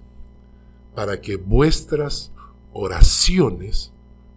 para 0.95 1.19
que 1.19 1.35
vuestras 1.35 2.31
oraciones 2.73 3.91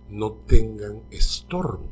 no 0.09 0.33
tengan 0.33 1.03
estorbo. 1.11 1.87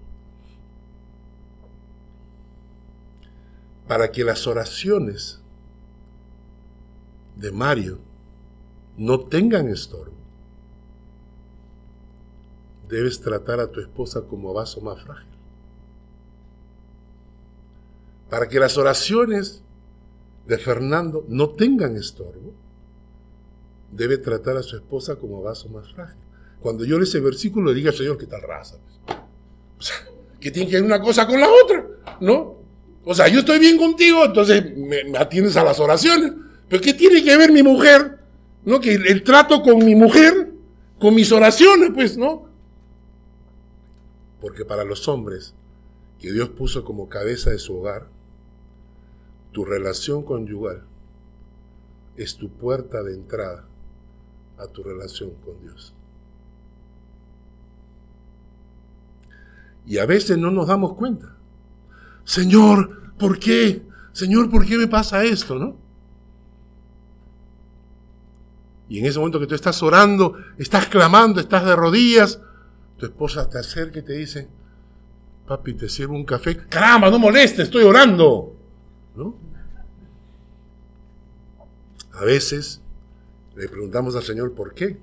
Para 3.86 4.10
que 4.10 4.24
las 4.24 4.46
oraciones 4.46 5.40
de 7.36 7.52
Mario 7.52 7.98
no 8.96 9.20
tengan 9.20 9.68
estorbo, 9.68 10.14
debes 12.88 13.20
tratar 13.20 13.60
a 13.60 13.70
tu 13.70 13.80
esposa 13.80 14.22
como 14.22 14.54
vaso 14.54 14.80
más 14.80 15.02
frágil. 15.02 15.31
Para 18.32 18.48
que 18.48 18.58
las 18.58 18.78
oraciones 18.78 19.60
de 20.46 20.56
Fernando 20.56 21.22
no 21.28 21.50
tengan 21.50 21.98
estorbo, 21.98 22.54
debe 23.90 24.16
tratar 24.16 24.56
a 24.56 24.62
su 24.62 24.74
esposa 24.74 25.16
como 25.16 25.42
vaso 25.42 25.68
más 25.68 25.92
frágil. 25.92 26.16
Cuando 26.58 26.82
yo 26.86 26.96
leo 26.96 27.04
ese 27.04 27.20
versículo, 27.20 27.70
le 27.70 27.76
diga, 27.76 27.92
Señor, 27.92 28.16
¿qué 28.16 28.24
tal 28.24 28.40
raza? 28.40 28.78
O 29.78 29.82
sea, 29.82 29.96
que 30.40 30.50
tiene 30.50 30.70
que 30.70 30.76
ver 30.76 30.84
una 30.84 31.02
cosa 31.02 31.26
con 31.26 31.38
la 31.38 31.48
otra, 31.62 31.86
¿no? 32.22 32.56
O 33.04 33.14
sea, 33.14 33.28
yo 33.28 33.40
estoy 33.40 33.58
bien 33.58 33.76
contigo, 33.76 34.24
entonces 34.24 34.78
me, 34.78 35.04
me 35.04 35.18
atiendes 35.18 35.58
a 35.58 35.64
las 35.64 35.78
oraciones. 35.78 36.32
Pero 36.70 36.82
¿qué 36.82 36.94
tiene 36.94 37.22
que 37.22 37.36
ver 37.36 37.52
mi 37.52 37.62
mujer? 37.62 38.18
¿No? 38.64 38.80
Que 38.80 38.94
el, 38.94 39.24
trato 39.24 39.60
con 39.60 39.84
mi 39.84 39.94
mujer, 39.94 40.50
con 40.98 41.14
mis 41.14 41.30
oraciones, 41.32 41.90
pues, 41.92 42.16
¿no? 42.16 42.48
Porque 44.40 44.64
para 44.64 44.84
los 44.84 45.06
hombres 45.06 45.52
que 46.18 46.32
Dios 46.32 46.48
puso 46.48 46.82
como 46.82 47.10
cabeza 47.10 47.50
de 47.50 47.58
su 47.58 47.76
hogar, 47.76 48.11
tu 49.52 49.64
relación 49.64 50.22
conyugal 50.22 50.82
es 52.16 52.36
tu 52.36 52.50
puerta 52.50 53.02
de 53.02 53.14
entrada 53.14 53.64
a 54.58 54.66
tu 54.66 54.82
relación 54.82 55.30
con 55.44 55.60
Dios. 55.60 55.94
Y 59.86 59.98
a 59.98 60.06
veces 60.06 60.38
no 60.38 60.50
nos 60.50 60.68
damos 60.68 60.94
cuenta. 60.94 61.36
Señor, 62.24 63.14
¿por 63.18 63.38
qué? 63.38 63.82
Señor, 64.12 64.50
¿por 64.50 64.64
qué 64.64 64.76
me 64.76 64.86
pasa 64.86 65.24
esto? 65.24 65.58
¿No? 65.58 65.76
Y 68.88 68.98
en 68.98 69.06
ese 69.06 69.18
momento 69.18 69.40
que 69.40 69.46
tú 69.46 69.54
estás 69.54 69.82
orando, 69.82 70.36
estás 70.58 70.86
clamando, 70.86 71.40
estás 71.40 71.64
de 71.64 71.74
rodillas, 71.74 72.40
tu 72.98 73.06
esposa 73.06 73.48
te 73.48 73.58
acerca 73.58 73.98
y 73.98 74.02
te 74.02 74.12
dice, 74.12 74.48
papi, 75.46 75.74
te 75.74 75.88
sirvo 75.88 76.14
un 76.14 76.24
café. 76.24 76.56
Caramba, 76.68 77.10
no 77.10 77.18
molestes, 77.18 77.64
estoy 77.64 77.84
orando. 77.84 78.54
¿No? 79.14 79.34
A 82.12 82.24
veces 82.24 82.80
le 83.56 83.68
preguntamos 83.68 84.16
al 84.16 84.22
Señor 84.22 84.52
por 84.52 84.74
qué. 84.74 84.98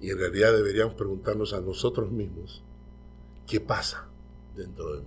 Y 0.00 0.10
en 0.10 0.18
realidad 0.18 0.52
deberíamos 0.52 0.94
preguntarnos 0.94 1.52
a 1.52 1.60
nosotros 1.60 2.10
mismos, 2.10 2.62
¿qué 3.46 3.60
pasa 3.60 4.06
dentro 4.56 4.94
de 4.94 5.00
mí? 5.00 5.06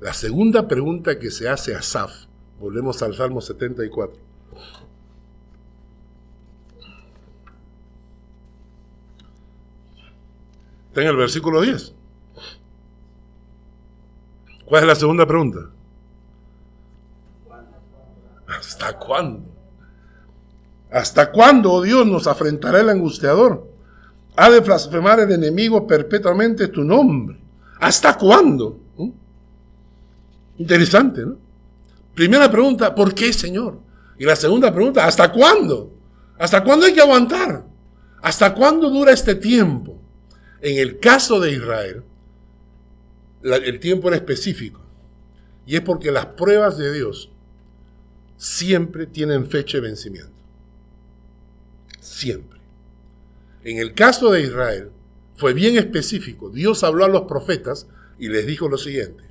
La 0.00 0.14
segunda 0.14 0.68
pregunta 0.68 1.18
que 1.18 1.30
se 1.30 1.48
hace 1.48 1.74
a 1.74 1.82
Saf, 1.82 2.26
volvemos 2.60 3.02
al 3.02 3.14
Salmo 3.14 3.40
74. 3.40 4.18
Está 10.88 11.02
en 11.02 11.08
el 11.08 11.16
versículo 11.16 11.60
10. 11.60 11.94
¿Cuál 14.70 14.84
es 14.84 14.88
la 14.88 14.94
segunda 14.94 15.26
pregunta? 15.26 15.58
¿Hasta 18.46 18.96
cuándo? 18.96 19.42
¿Hasta 20.92 21.32
cuándo, 21.32 21.72
oh 21.72 21.82
Dios, 21.82 22.06
nos 22.06 22.28
afrentará 22.28 22.78
el 22.78 22.88
angustiador? 22.88 23.68
Ha 24.36 24.48
de 24.48 24.60
blasfemar 24.60 25.18
el 25.18 25.32
enemigo 25.32 25.88
perpetuamente 25.88 26.68
tu 26.68 26.84
nombre. 26.84 27.36
¿Hasta 27.80 28.16
cuándo? 28.16 28.78
¿Mm? 28.96 29.10
Interesante, 30.58 31.26
¿no? 31.26 31.36
Primera 32.14 32.48
pregunta, 32.48 32.94
¿por 32.94 33.12
qué, 33.12 33.32
Señor? 33.32 33.80
Y 34.20 34.24
la 34.24 34.36
segunda 34.36 34.72
pregunta, 34.72 35.04
¿hasta 35.04 35.32
cuándo? 35.32 35.92
¿Hasta 36.38 36.62
cuándo 36.62 36.86
hay 36.86 36.94
que 36.94 37.00
aguantar? 37.00 37.64
¿Hasta 38.22 38.54
cuándo 38.54 38.88
dura 38.88 39.10
este 39.10 39.34
tiempo? 39.34 40.00
En 40.60 40.78
el 40.78 41.00
caso 41.00 41.40
de 41.40 41.50
Israel, 41.50 42.04
el 43.42 43.80
tiempo 43.80 44.08
era 44.08 44.16
específico. 44.16 44.80
Y 45.66 45.76
es 45.76 45.82
porque 45.82 46.10
las 46.10 46.26
pruebas 46.26 46.78
de 46.78 46.92
Dios 46.92 47.30
siempre 48.36 49.06
tienen 49.06 49.46
fecha 49.46 49.78
de 49.78 49.82
vencimiento. 49.82 50.32
Siempre. 52.00 52.58
En 53.62 53.78
el 53.78 53.94
caso 53.94 54.32
de 54.32 54.42
Israel, 54.42 54.90
fue 55.36 55.52
bien 55.52 55.76
específico. 55.76 56.50
Dios 56.50 56.82
habló 56.82 57.04
a 57.04 57.08
los 57.08 57.22
profetas 57.22 57.86
y 58.18 58.28
les 58.28 58.46
dijo 58.46 58.68
lo 58.68 58.78
siguiente. 58.78 59.24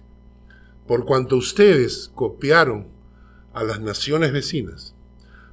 Por 0.87 1.05
cuanto 1.05 1.35
ustedes 1.35 2.11
copiaron 2.15 2.87
a 3.53 3.63
las 3.63 3.79
naciones 3.79 4.31
vecinas, 4.31 4.95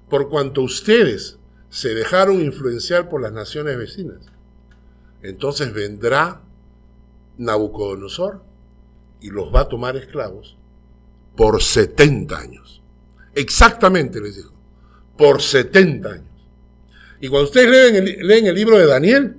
por 0.08 0.28
cuanto 0.28 0.62
ustedes 0.62 1.38
se 1.68 1.94
dejaron 1.94 2.40
influenciar 2.40 3.08
por 3.08 3.20
las 3.20 3.32
naciones 3.32 3.76
vecinas, 3.76 4.20
entonces 5.22 5.74
vendrá 5.74 6.42
Nabucodonosor 7.38 8.42
y 9.20 9.30
los 9.30 9.54
va 9.54 9.60
a 9.60 9.68
tomar 9.68 9.96
esclavos 9.96 10.56
por 11.36 11.62
70 11.62 12.36
años. 12.38 12.82
Exactamente 13.34 14.20
les 14.20 14.36
dijo, 14.36 14.52
por 15.16 15.40
70 15.42 16.08
años. 16.08 16.26
Y 17.20 17.28
cuando 17.28 17.46
ustedes 17.46 18.20
leen 18.22 18.46
el, 18.46 18.54
libro 18.54 18.78
de 18.78 18.86
Daniel, 18.86 19.36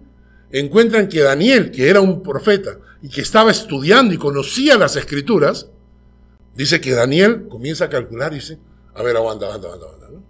encuentran 0.52 1.08
que 1.10 1.22
Daniel, 1.22 1.72
que 1.72 1.90
era 1.90 2.02
un 2.02 2.22
profeta 2.24 2.80
y 3.02 3.10
que 3.10 3.22
estaba 3.22 3.50
estudiando 3.52 4.14
y 4.14 4.18
conocía 4.18 4.78
las 4.78 4.96
escrituras, 4.96 5.70
dice 6.56 6.80
que 6.82 6.92
Daniel 6.92 7.48
comienza 7.50 7.86
a 7.86 7.90
calcular 7.90 8.34
y 8.34 8.36
dice, 8.36 8.60
a 8.94 9.02
ver, 9.04 9.16
aguanta, 9.16 9.46
aguanta, 9.46 9.68
aguanta, 9.68 9.86
aguanta. 9.86 10.10
¿no? 10.12 10.22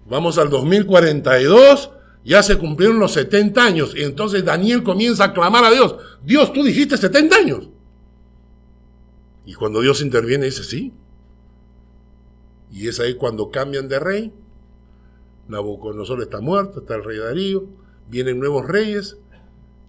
vamos 0.08 0.38
al 0.38 0.50
2042, 0.50 1.90
ya 2.24 2.42
se 2.42 2.56
cumplieron 2.56 2.98
los 2.98 3.12
70 3.12 3.64
años. 3.64 3.94
Y 3.96 4.02
entonces 4.02 4.44
Daniel 4.44 4.82
comienza 4.82 5.24
a 5.24 5.32
clamar 5.32 5.64
a 5.64 5.70
Dios, 5.70 5.96
Dios, 6.22 6.52
tú 6.52 6.62
dijiste 6.62 6.96
70 6.96 7.36
años. 7.36 7.68
Y 9.46 9.54
cuando 9.54 9.80
Dios 9.80 10.00
interviene 10.00 10.46
dice, 10.46 10.64
sí. 10.64 10.92
Y 12.72 12.88
es 12.88 12.98
ahí 12.98 13.14
cuando 13.14 13.50
cambian 13.50 13.88
de 13.88 13.98
rey. 13.98 14.32
Nabucodonosor 15.48 16.22
está 16.22 16.40
muerto, 16.40 16.80
está 16.80 16.94
el 16.94 17.04
rey 17.04 17.18
Darío, 17.18 17.66
vienen 18.08 18.40
nuevos 18.40 18.66
reyes 18.66 19.18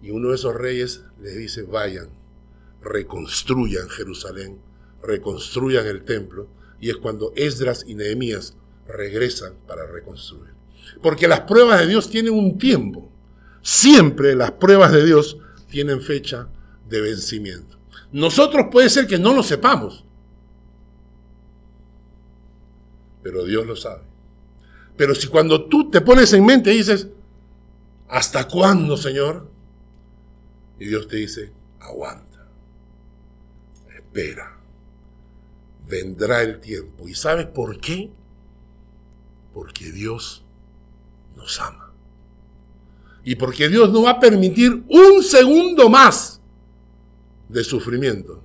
y 0.02 0.12
uno 0.12 0.30
de 0.30 0.36
esos 0.36 0.56
reyes 0.56 1.04
les 1.22 1.36
dice, 1.38 1.64
vayan, 1.64 2.10
reconstruyan 2.82 3.90
Jerusalén, 3.90 4.60
reconstruyan 5.02 5.86
el 5.88 6.04
templo. 6.04 6.48
Y 6.80 6.90
es 6.90 6.98
cuando 6.98 7.34
Esdras 7.36 7.84
y 7.88 7.96
Nehemías 7.96 8.56
regresan 8.88 9.54
para 9.68 9.88
reconstruir. 9.88 10.54
Porque 11.02 11.28
las 11.28 11.42
pruebas 11.42 11.80
de 11.80 11.88
Dios 11.88 12.10
tienen 12.10 12.34
un 12.34 12.58
tiempo. 12.58 13.10
Siempre 13.62 14.36
las 14.36 14.52
pruebas 14.52 14.92
de 14.92 15.06
Dios 15.06 15.38
tienen 15.70 16.02
fecha 16.02 16.48
de 16.88 17.02
vencimiento. 17.02 17.78
Nosotros 18.12 18.68
puede 18.72 18.90
ser 18.90 19.08
que 19.08 19.18
no 19.18 19.34
lo 19.34 19.44
sepamos, 19.44 20.06
pero 23.24 23.44
Dios 23.44 23.66
lo 23.66 23.76
sabe. 23.76 24.04
Pero 24.96 25.16
si 25.16 25.28
cuando 25.28 25.66
tú 25.66 25.90
te 25.90 26.00
pones 26.02 26.32
en 26.34 26.46
mente 26.46 26.72
y 26.74 26.78
dices, 26.78 27.08
¿hasta 28.08 28.48
cuándo, 28.48 28.96
Señor? 28.96 29.50
Y 30.80 30.86
Dios 30.86 31.08
te 31.08 31.18
dice, 31.18 31.52
aguanta, 31.80 32.48
espera, 33.96 34.58
vendrá 35.88 36.42
el 36.42 36.60
tiempo. 36.60 37.08
¿Y 37.08 37.16
sabes 37.16 37.48
por 37.48 37.80
qué? 37.80 38.12
Porque 39.54 39.92
Dios 39.92 40.44
nos 41.36 41.60
ama. 41.62 41.92
Y 43.24 43.36
porque 43.36 43.70
Dios 43.70 43.92
no 43.92 44.04
va 44.04 44.12
a 44.12 44.20
permitir 44.20 44.84
un 44.88 45.24
segundo 45.24 45.90
más 45.90 46.40
de 47.50 47.64
sufrimiento, 47.64 48.42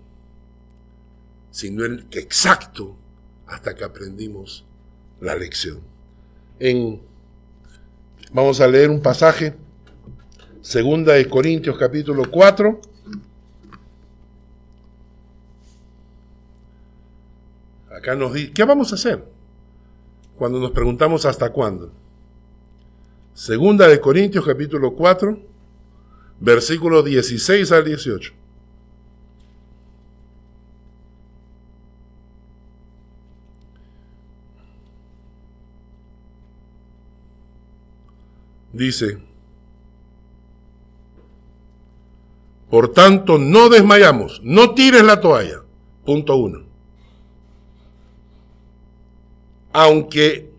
sino 1.50 1.84
el 1.84 2.06
que 2.06 2.20
exacto 2.20 2.96
hasta 3.46 3.74
que 3.74 3.84
aprendimos 3.84 4.64
la 5.20 5.34
lección. 5.34 5.80
En, 6.58 7.00
vamos 8.32 8.60
a 8.60 8.68
leer 8.68 8.90
un 8.90 9.02
pasaje, 9.02 9.54
segunda 10.62 11.14
de 11.14 11.28
Corintios 11.28 11.76
capítulo 11.78 12.30
4. 12.30 12.80
Acá 17.96 18.14
nos 18.14 18.34
dice, 18.34 18.52
¿qué 18.52 18.64
vamos 18.64 18.92
a 18.92 18.94
hacer? 18.94 19.24
Cuando 20.36 20.58
nos 20.58 20.70
preguntamos 20.70 21.26
hasta 21.26 21.50
cuándo. 21.50 21.92
Segunda 23.34 23.88
de 23.88 24.00
Corintios 24.00 24.44
capítulo 24.44 24.94
4, 24.94 25.38
versículos 26.40 27.04
16 27.04 27.72
al 27.72 27.84
18. 27.84 28.32
Dice, 38.72 39.29
por 42.70 42.92
tanto, 42.92 43.38
no 43.38 43.68
desmayamos, 43.68 44.40
no 44.44 44.74
tires 44.74 45.02
la 45.02 45.20
toalla. 45.20 45.62
Punto 46.04 46.36
uno. 46.36 46.62
Aunque 49.72 50.50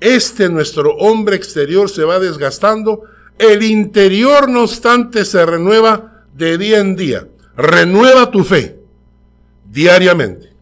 este 0.00 0.48
nuestro 0.48 0.94
hombre 0.96 1.36
exterior 1.36 1.90
se 1.90 2.04
va 2.04 2.18
desgastando, 2.18 3.02
el 3.38 3.62
interior 3.62 4.48
no 4.48 4.62
obstante 4.62 5.24
se 5.24 5.44
renueva 5.44 6.24
de 6.34 6.56
día 6.56 6.78
en 6.78 6.96
día. 6.96 7.28
Renueva 7.56 8.30
tu 8.30 8.44
fe 8.44 8.78
diariamente. 9.70 10.52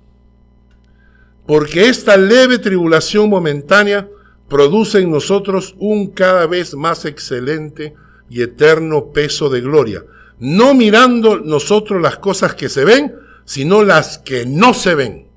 Porque 1.46 1.88
esta 1.88 2.16
leve 2.16 2.58
tribulación 2.58 3.28
momentánea 3.28 4.08
produce 4.48 5.00
en 5.00 5.10
nosotros 5.10 5.74
un 5.78 6.08
cada 6.08 6.46
vez 6.46 6.74
más 6.74 7.04
excelente 7.04 7.94
y 8.30 8.42
eterno 8.42 9.12
peso 9.12 9.50
de 9.50 9.60
gloria, 9.60 10.04
no 10.38 10.74
mirando 10.74 11.38
nosotros 11.38 12.00
las 12.00 12.18
cosas 12.18 12.54
que 12.54 12.68
se 12.68 12.84
ven, 12.84 13.14
sino 13.44 13.82
las 13.84 14.18
que 14.18 14.46
no 14.46 14.74
se 14.74 14.94
ven. 14.94 15.28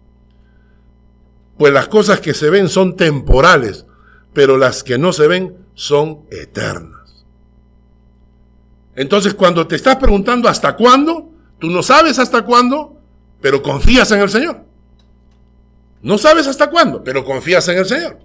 Pues 1.58 1.74
las 1.74 1.88
cosas 1.88 2.20
que 2.20 2.34
se 2.34 2.50
ven 2.50 2.70
son 2.70 2.96
temporales, 2.96 3.86
pero 4.34 4.58
las 4.58 4.84
que 4.84 4.98
no 4.98 5.14
se 5.14 5.28
ven 5.28 5.58
son 5.74 6.22
eternas. 6.32 7.26
Entonces 8.96 9.34
cuando 9.34 9.68
te 9.68 9.76
estás 9.76 9.98
preguntando 9.98 10.48
hasta 10.48 10.76
cuándo, 10.76 11.30
tú 11.60 11.70
no 11.70 11.84
sabes 11.84 12.20
hasta 12.20 12.44
cuándo, 12.44 13.00
pero 13.42 13.62
confías 13.62 14.12
en 14.12 14.22
el 14.22 14.30
Señor. 14.30 14.64
No 16.02 16.18
sabes 16.18 16.48
hasta 16.48 16.70
cuándo, 16.70 17.04
pero 17.04 17.26
confías 17.26 17.68
en 17.68 17.78
el 17.78 17.86
Señor. 17.86 18.20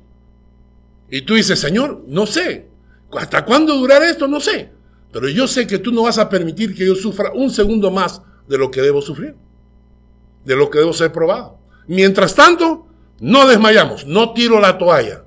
Y 1.10 1.22
tú 1.22 1.34
dices, 1.34 1.58
Señor, 1.58 2.04
no 2.06 2.26
sé. 2.26 2.68
¿Hasta 3.12 3.44
cuándo 3.44 3.76
durará 3.76 4.08
esto? 4.08 4.28
No 4.28 4.38
sé. 4.38 4.70
Pero 5.12 5.28
yo 5.28 5.48
sé 5.48 5.66
que 5.66 5.78
tú 5.78 5.92
no 5.92 6.02
vas 6.02 6.18
a 6.18 6.28
permitir 6.28 6.74
que 6.74 6.86
yo 6.86 6.94
sufra 6.94 7.32
un 7.32 7.50
segundo 7.50 7.90
más 7.90 8.22
de 8.46 8.58
lo 8.58 8.70
que 8.70 8.82
debo 8.82 9.02
sufrir. 9.02 9.34
De 10.44 10.56
lo 10.56 10.70
que 10.70 10.78
debo 10.78 10.92
ser 10.92 11.12
probado. 11.12 11.58
Mientras 11.86 12.34
tanto, 12.34 12.86
no 13.20 13.46
desmayamos, 13.46 14.06
no 14.06 14.32
tiro 14.32 14.60
la 14.60 14.78
toalla. 14.78 15.24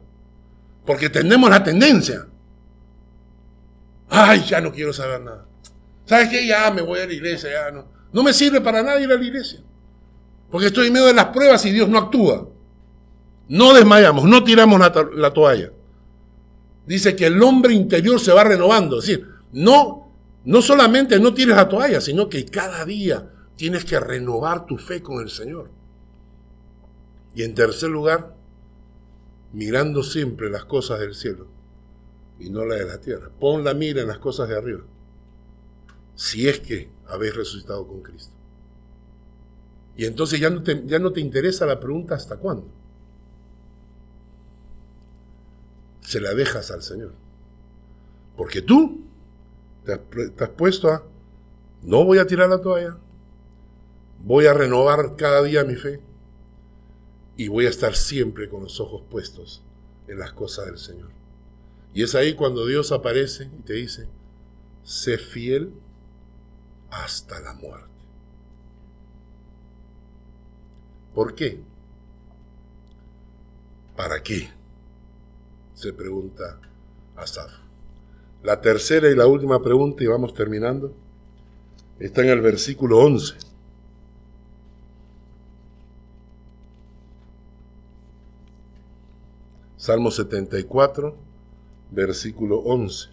Porque 0.86 1.10
tenemos 1.10 1.50
la 1.50 1.64
tendencia. 1.64 2.28
Ay, 4.10 4.44
ya 4.48 4.62
no 4.62 4.72
quiero 4.72 4.94
saber 4.94 5.22
nada. 5.22 5.46
¿Sabes 6.06 6.30
qué? 6.30 6.46
Ya 6.46 6.70
me 6.72 6.82
voy 6.82 7.00
a 7.00 7.08
la 7.08 7.14
iglesia, 7.14 7.50
ya 7.52 7.72
no. 7.72 7.86
No 8.12 8.24
me 8.24 8.34
sirve 8.34 8.62
para 8.62 8.84
nada 8.84 9.00
ir 9.00 9.12
a 9.12 9.16
la 9.16 9.24
iglesia. 9.24 9.62
Porque 10.52 10.68
estoy 10.68 10.88
en 10.88 10.94
medio 10.94 11.08
de 11.08 11.14
las 11.14 11.28
pruebas 11.28 11.66
y 11.66 11.72
Dios 11.72 11.90
no 11.90 11.98
actúa. 11.98 12.48
No 13.48 13.74
desmayamos, 13.74 14.26
no 14.26 14.44
tiramos 14.44 14.80
la, 14.80 15.34
toalla. 15.34 15.72
Dice 16.86 17.16
que 17.16 17.26
el 17.26 17.42
hombre 17.42 17.74
interior 17.74 18.20
se 18.20 18.32
va 18.32 18.44
renovando. 18.44 19.00
Es 19.00 19.08
decir, 19.08 19.28
no, 19.54 20.12
no 20.44 20.62
solamente 20.62 21.20
no 21.20 21.34
tires 21.34 21.56
la 21.56 21.70
toalla, 21.70 22.02
sino 22.02 22.28
que 22.30 22.46
cada 22.46 22.86
día 22.86 23.32
tienes 23.56 23.86
que 23.86 24.00
renovar 24.00 24.66
tu 24.66 24.78
fe 24.78 25.02
con 25.02 25.22
el 25.24 25.30
Señor. 25.30 25.70
Y 27.34 27.44
en 27.44 27.56
tercer 27.56 27.90
lugar, 27.90 28.36
mirando 29.54 30.04
siempre 30.04 30.50
las 30.50 30.66
cosas 30.66 31.00
del 31.00 31.16
cielo 31.16 31.48
y 32.40 32.50
no 32.50 32.66
las 32.66 32.80
de 32.80 32.86
la 32.86 33.00
tierra. 33.00 33.30
Pon 33.40 33.64
la 33.64 33.74
mira 33.74 34.02
en 34.02 34.08
las 34.08 34.20
cosas 34.20 34.50
de 34.50 34.58
arriba. 34.58 34.82
Si 36.16 36.48
es 36.48 36.60
que 36.60 36.90
habéis 37.08 37.36
resucitado 37.36 37.88
con 37.88 38.02
Cristo. 38.02 38.34
Y 39.96 40.06
entonces 40.06 40.40
ya 40.40 40.50
no 40.50 40.62
te, 40.62 40.84
ya 40.86 41.00
no 41.00 41.14
te 41.14 41.22
interesa 41.22 41.66
la 41.66 41.80
pregunta 41.80 42.16
hasta 42.16 42.38
cuándo. 42.38 42.68
se 46.04 46.20
la 46.20 46.34
dejas 46.34 46.70
al 46.72 46.84
Señor. 46.84 47.14
Porque 48.38 48.62
tú 48.62 49.02
te 49.86 49.94
has, 50.44 50.50
puesto 50.50 50.90
a, 50.90 51.04
no 51.82 52.04
voy 52.06 52.18
a 52.18 52.28
tirar 52.28 52.50
la 52.50 52.62
toalla, 52.62 52.98
voy 54.24 54.46
a 54.46 54.54
renovar 54.54 55.16
cada 55.16 55.44
día 55.44 55.64
mi 55.64 55.76
fe 55.76 56.00
y 57.36 57.48
voy 57.48 57.66
a 57.66 57.70
estar 57.70 57.96
siempre 57.96 58.50
con 58.50 58.64
los 58.64 58.80
ojos 58.80 59.02
puestos 59.10 59.62
en 60.08 60.20
las 60.20 60.34
cosas 60.34 60.66
del 60.66 60.78
Señor. 60.78 61.10
Y 61.94 62.04
es 62.04 62.16
ahí 62.16 62.34
cuando 62.34 62.66
Dios 62.66 62.92
aparece 62.92 63.46
y 63.46 63.62
te 63.64 63.74
dice, 63.74 64.08
sé 64.84 65.18
fiel 65.18 65.74
hasta 66.90 67.40
la 67.40 67.54
muerte. 67.54 67.88
¿Por 71.14 71.36
qué? 71.36 71.60
¿Para 73.96 74.24
qué? 74.24 74.50
se 75.84 75.92
pregunta 75.92 76.60
Asaf. 77.16 77.63
La 78.44 78.60
tercera 78.60 79.10
y 79.10 79.16
la 79.16 79.26
última 79.26 79.62
pregunta, 79.64 80.04
y 80.04 80.08
vamos 80.08 80.34
terminando, 80.34 80.94
está 81.98 82.22
en 82.24 82.30
el 82.30 82.42
versículo 82.42 83.00
11. 83.00 83.36
Salmo 89.78 90.12
74, 90.12 91.16
versículo 91.92 92.58
11. 92.60 93.10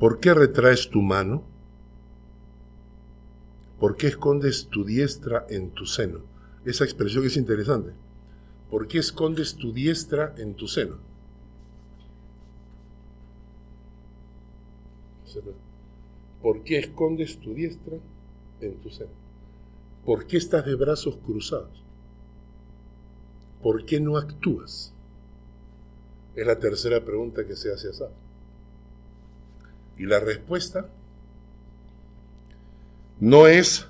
¿Por 0.00 0.18
qué 0.18 0.34
retraes 0.34 0.90
tu 0.90 1.00
mano? 1.00 1.44
¿Por 3.78 3.96
qué 3.96 4.08
escondes 4.08 4.66
tu 4.68 4.84
diestra 4.84 5.46
en 5.48 5.70
tu 5.70 5.86
seno? 5.86 6.20
esa 6.64 6.84
expresión 6.84 7.24
es 7.24 7.36
interesante. 7.36 7.92
¿Por 8.70 8.86
qué 8.86 8.98
escondes 8.98 9.54
tu 9.54 9.72
diestra 9.72 10.34
en 10.36 10.54
tu 10.54 10.68
seno? 10.68 10.96
¿Por 16.42 16.62
qué 16.62 16.78
escondes 16.78 17.38
tu 17.38 17.54
diestra 17.54 17.96
en 18.60 18.74
tu 18.76 18.90
seno? 18.90 19.10
¿Por 20.04 20.26
qué 20.26 20.36
estás 20.36 20.64
de 20.64 20.74
brazos 20.74 21.16
cruzados? 21.24 21.82
¿Por 23.62 23.84
qué 23.84 24.00
no 24.00 24.16
actúas? 24.16 24.92
Es 26.36 26.46
la 26.46 26.58
tercera 26.58 27.04
pregunta 27.04 27.46
que 27.46 27.56
se 27.56 27.72
hace 27.72 27.88
a 27.88 27.92
Sab. 27.92 28.10
Y 29.96 30.06
la 30.06 30.20
respuesta 30.20 30.88
no 33.20 33.48
es 33.48 33.88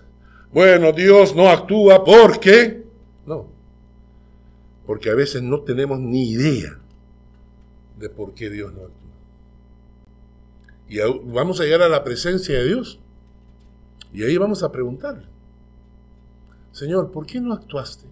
bueno, 0.52 0.92
Dios 0.92 1.36
no 1.36 1.48
actúa 1.48 2.04
porque... 2.04 2.82
No, 3.26 3.46
porque 4.88 5.10
a 5.10 5.14
veces 5.14 5.42
no 5.42 5.60
tenemos 5.60 6.00
ni 6.00 6.30
idea 6.30 6.78
de 7.98 8.08
por 8.08 8.32
qué 8.32 8.48
Dios 8.48 8.72
no 8.72 8.84
actúa. 8.86 8.94
Y 10.88 10.98
vamos 11.30 11.60
a 11.60 11.64
llegar 11.64 11.82
a 11.82 11.90
la 11.90 12.02
presencia 12.02 12.58
de 12.58 12.68
Dios. 12.68 12.98
Y 14.14 14.22
ahí 14.22 14.38
vamos 14.38 14.62
a 14.62 14.72
preguntarle, 14.72 15.26
Señor, 16.72 17.12
¿por 17.12 17.26
qué 17.26 17.38
no 17.38 17.52
actuaste? 17.52 18.06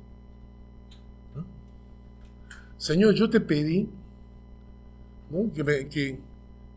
Señor, 2.77 3.15
yo 3.15 3.31
te 3.31 3.41
pedí, 3.41 3.89
que, 5.55 5.89
que 5.89 6.21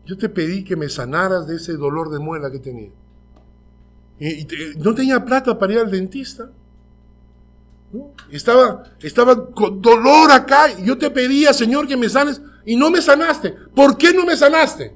yo 0.06 0.16
te 0.16 0.30
pedí 0.30 0.64
que 0.64 0.76
me 0.76 0.88
sanaras 0.88 1.46
de 1.46 1.56
ese 1.56 1.74
dolor 1.74 2.08
de 2.08 2.20
muela 2.20 2.50
que 2.50 2.58
tenía. 2.58 2.90
Y, 4.18 4.48
no 4.78 4.94
tenía 4.94 5.22
plata 5.26 5.58
para 5.58 5.74
ir 5.74 5.78
al 5.80 5.90
dentista. 5.90 6.50
Estaba, 8.30 8.84
estaba 9.00 9.50
con 9.50 9.82
dolor 9.82 10.30
acá 10.30 10.78
yo 10.78 10.96
te 10.96 11.10
pedía, 11.10 11.52
Señor, 11.52 11.88
que 11.88 11.96
me 11.96 12.08
sanes. 12.08 12.40
y 12.64 12.76
no 12.76 12.90
me 12.90 13.02
sanaste. 13.02 13.54
¿Por 13.74 13.96
qué 13.96 14.14
no 14.14 14.24
me 14.24 14.36
sanaste? 14.36 14.94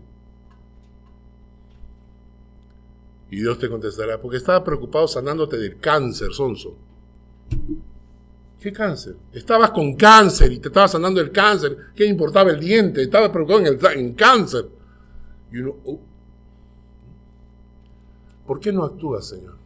Y 3.31 3.41
Dios 3.41 3.59
te 3.59 3.69
contestará, 3.69 4.21
porque 4.21 4.37
estaba 4.37 4.63
preocupado 4.63 5.09
sanándote 5.09 5.59
del 5.59 5.81
cáncer, 5.81 6.33
Sonso. 6.33 6.77
¿Qué 8.61 8.73
cáncer? 8.73 9.17
Estabas 9.33 9.73
con 9.73 9.95
cáncer 9.97 10.53
y 10.53 10.59
te 10.59 10.69
estaba 10.69 10.87
sanando 10.87 11.21
el 11.21 11.33
cáncer. 11.33 11.77
¿Qué 11.97 12.07
importaba 12.07 12.51
el 12.51 12.61
diente? 12.61 13.03
Estaba 13.03 13.31
preocupado 13.33 13.61
en, 13.61 13.67
el, 13.67 14.15
cáncer. 14.15 14.69
Y 15.53 15.59
uno, 15.59 15.75
oh. 15.85 16.01
¿Por 18.47 18.61
qué 18.61 18.73
no 18.73 18.85
actúas, 18.85 19.27
Señor? 19.27 19.64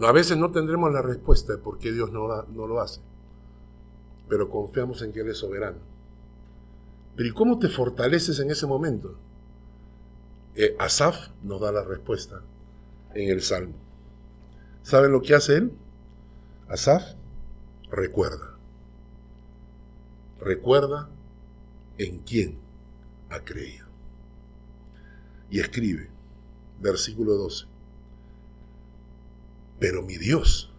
A 0.00 0.12
veces 0.12 0.36
no 0.36 0.50
tendremos 0.50 0.92
la 0.92 1.02
respuesta 1.02 1.54
de 1.54 1.58
por 1.58 1.78
qué 1.78 1.92
Dios 1.92 2.12
no, 2.12 2.28
no 2.44 2.66
lo 2.66 2.80
hace, 2.80 3.00
pero 4.28 4.48
confiamos 4.48 5.02
en 5.02 5.12
que 5.12 5.20
Él 5.20 5.28
es 5.30 5.38
soberano. 5.38 5.78
Pero 7.16 7.28
¿y 7.28 7.32
cómo 7.32 7.58
te 7.58 7.68
fortaleces 7.68 8.38
en 8.38 8.50
ese 8.50 8.66
momento? 8.66 9.16
Eh, 10.54 10.76
Asaf 10.78 11.28
nos 11.42 11.60
da 11.60 11.72
la 11.72 11.82
respuesta 11.82 12.42
en 13.14 13.30
el 13.30 13.42
Salmo. 13.42 13.74
¿Saben 14.82 15.12
lo 15.12 15.20
que 15.20 15.34
hace 15.34 15.56
él? 15.56 15.72
Asaf 16.68 17.02
recuerda. 17.90 18.56
Recuerda 20.40 21.08
en 21.98 22.20
quién 22.20 22.58
ha 23.30 23.40
creído. 23.40 23.86
Y 25.50 25.60
escribe, 25.60 26.08
versículo 26.80 27.34
12. 27.34 27.66
Pero 29.78 30.02
mi 30.02 30.16
Dios 30.16 30.72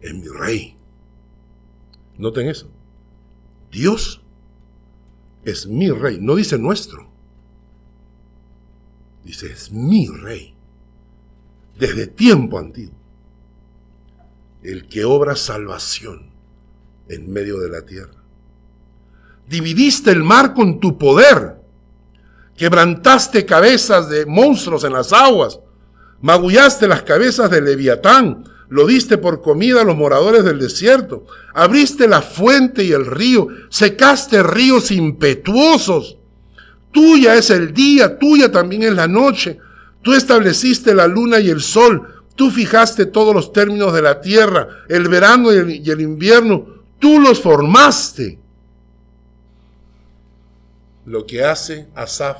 es 0.00 0.14
mi 0.14 0.28
rey. 0.28 0.76
Noten 2.16 2.48
eso. 2.48 2.68
Dios 3.70 4.22
es 5.44 5.66
mi 5.66 5.90
rey. 5.90 6.18
No 6.20 6.34
dice 6.34 6.58
nuestro. 6.58 7.08
Dice, 9.24 9.52
es 9.52 9.70
mi 9.70 10.08
rey. 10.08 10.54
Desde 11.78 12.06
tiempo 12.06 12.58
antiguo. 12.58 12.96
El 14.62 14.88
que 14.88 15.04
obra 15.04 15.36
salvación 15.36 16.30
en 17.08 17.32
medio 17.32 17.58
de 17.58 17.68
la 17.68 17.84
tierra. 17.84 18.22
Dividiste 19.48 20.10
el 20.10 20.22
mar 20.22 20.54
con 20.54 20.80
tu 20.80 20.98
poder. 20.98 21.56
Quebrantaste 22.56 23.46
cabezas 23.46 24.08
de 24.08 24.26
monstruos 24.26 24.84
en 24.84 24.92
las 24.92 25.12
aguas. 25.12 25.60
Magullaste 26.20 26.88
las 26.88 27.02
cabezas 27.02 27.50
de 27.50 27.60
Leviatán. 27.60 28.44
Lo 28.68 28.86
diste 28.86 29.18
por 29.18 29.40
comida 29.40 29.82
a 29.82 29.84
los 29.84 29.96
moradores 29.96 30.44
del 30.44 30.58
desierto. 30.58 31.26
Abriste 31.54 32.06
la 32.06 32.22
fuente 32.22 32.84
y 32.84 32.92
el 32.92 33.06
río. 33.06 33.48
Secaste 33.70 34.42
ríos 34.42 34.90
impetuosos 34.90 36.18
Tuya 36.92 37.36
es 37.36 37.50
el 37.50 37.72
día, 37.72 38.18
tuya 38.18 38.50
también 38.50 38.82
es 38.82 38.92
la 38.92 39.06
noche. 39.06 39.58
Tú 40.02 40.14
estableciste 40.14 40.94
la 40.94 41.06
luna 41.06 41.38
y 41.40 41.50
el 41.50 41.60
sol. 41.60 42.24
Tú 42.34 42.50
fijaste 42.50 43.06
todos 43.06 43.34
los 43.34 43.52
términos 43.52 43.92
de 43.92 44.02
la 44.02 44.20
tierra, 44.20 44.84
el 44.88 45.08
verano 45.08 45.52
y 45.52 45.90
el, 45.90 46.00
invierno. 46.00 46.66
Tú 46.98 47.20
los 47.20 47.40
formaste. 47.40 48.38
Lo 51.04 51.26
que 51.26 51.44
hace 51.44 51.88
Asaf 51.94 52.38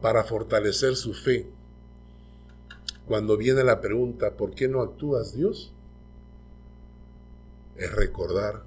para 0.00 0.24
fortalecer 0.24 0.96
su 0.96 1.14
fe 1.14 1.46
cuando 3.08 3.36
viene 3.36 3.64
la 3.64 3.80
pregunta, 3.80 4.36
¿por 4.36 4.54
qué 4.54 4.68
no 4.68 4.82
actúas 4.82 5.34
Dios? 5.34 5.72
Es 7.76 7.90
recordar 7.92 8.62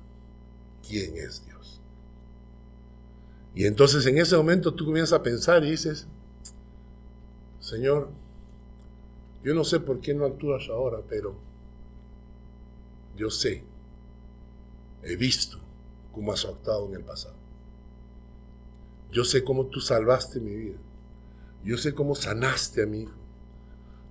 quién 0.87 1.15
es 1.15 1.45
Dios. 1.45 1.79
Y 3.53 3.65
entonces 3.65 4.05
en 4.07 4.17
ese 4.17 4.35
momento 4.35 4.73
tú 4.73 4.85
comienzas 4.85 5.19
a 5.19 5.23
pensar 5.23 5.63
y 5.63 5.71
dices, 5.71 6.07
Señor, 7.59 8.09
yo 9.43 9.53
no 9.53 9.63
sé 9.63 9.79
por 9.79 10.01
qué 10.01 10.13
no 10.13 10.25
actúas 10.25 10.67
ahora, 10.69 10.99
pero 11.07 11.35
yo 13.15 13.29
sé, 13.29 13.63
he 15.03 15.15
visto 15.15 15.59
cómo 16.11 16.33
has 16.33 16.45
actuado 16.45 16.87
en 16.89 16.95
el 16.95 17.03
pasado. 17.03 17.35
Yo 19.11 19.23
sé 19.23 19.43
cómo 19.43 19.67
tú 19.67 19.81
salvaste 19.81 20.39
mi 20.39 20.55
vida. 20.55 20.77
Yo 21.63 21.77
sé 21.77 21.93
cómo 21.93 22.15
sanaste 22.15 22.83
a 22.83 22.85
mi 22.85 23.01
hijo. 23.01 23.20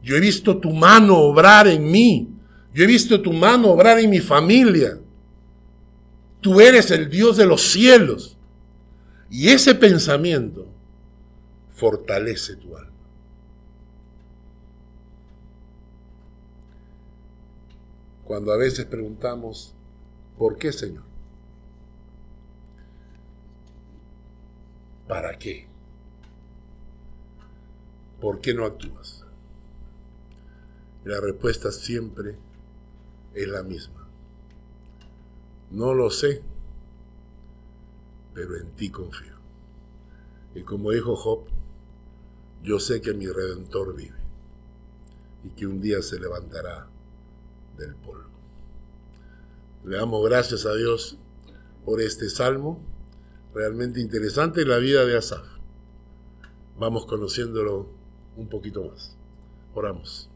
Yo 0.02 0.16
he 0.16 0.20
visto 0.20 0.58
tu 0.58 0.72
mano 0.72 1.18
obrar 1.18 1.68
en 1.68 1.90
mí. 1.90 2.28
Yo 2.72 2.84
he 2.84 2.86
visto 2.86 3.20
tu 3.20 3.32
mano 3.32 3.68
obrar 3.68 3.98
en 3.98 4.10
mi 4.10 4.20
familia. 4.20 4.98
Tú 6.40 6.60
eres 6.60 6.90
el 6.90 7.10
Dios 7.10 7.36
de 7.36 7.46
los 7.46 7.62
cielos. 7.62 8.36
Y 9.28 9.48
ese 9.48 9.74
pensamiento 9.74 10.66
fortalece 11.74 12.56
tu 12.56 12.76
alma. 12.76 12.90
Cuando 18.24 18.52
a 18.52 18.56
veces 18.56 18.86
preguntamos, 18.86 19.74
¿por 20.38 20.56
qué 20.56 20.72
Señor? 20.72 21.02
¿Para 25.08 25.36
qué? 25.36 25.66
¿Por 28.20 28.40
qué 28.40 28.54
no 28.54 28.64
actúas? 28.64 29.19
La 31.04 31.20
respuesta 31.20 31.72
siempre 31.72 32.36
es 33.34 33.48
la 33.48 33.62
misma. 33.62 34.06
No 35.70 35.94
lo 35.94 36.10
sé 36.10 36.42
pero 38.34 38.56
en 38.56 38.70
ti 38.70 38.90
confío. 38.90 39.34
Y 40.54 40.62
como 40.62 40.92
dijo 40.92 41.16
Job, 41.16 41.44
yo 42.62 42.78
sé 42.80 43.00
que 43.00 43.14
mi 43.14 43.26
redentor 43.26 43.94
vive 43.94 44.18
y 45.44 45.50
que 45.50 45.66
un 45.66 45.80
día 45.80 46.02
se 46.02 46.18
levantará 46.18 46.88
del 47.76 47.94
polvo. 47.96 48.30
Le 49.84 49.96
damos 49.96 50.24
gracias 50.28 50.66
a 50.66 50.74
Dios 50.74 51.16
por 51.84 52.00
este 52.00 52.28
salmo, 52.28 52.80
realmente 53.54 54.00
interesante, 54.00 54.64
la 54.64 54.78
vida 54.78 55.04
de 55.04 55.16
Asaf. 55.16 55.46
Vamos 56.78 57.06
conociéndolo 57.06 57.88
un 58.36 58.48
poquito 58.48 58.84
más. 58.84 59.16
Oramos. 59.74 60.29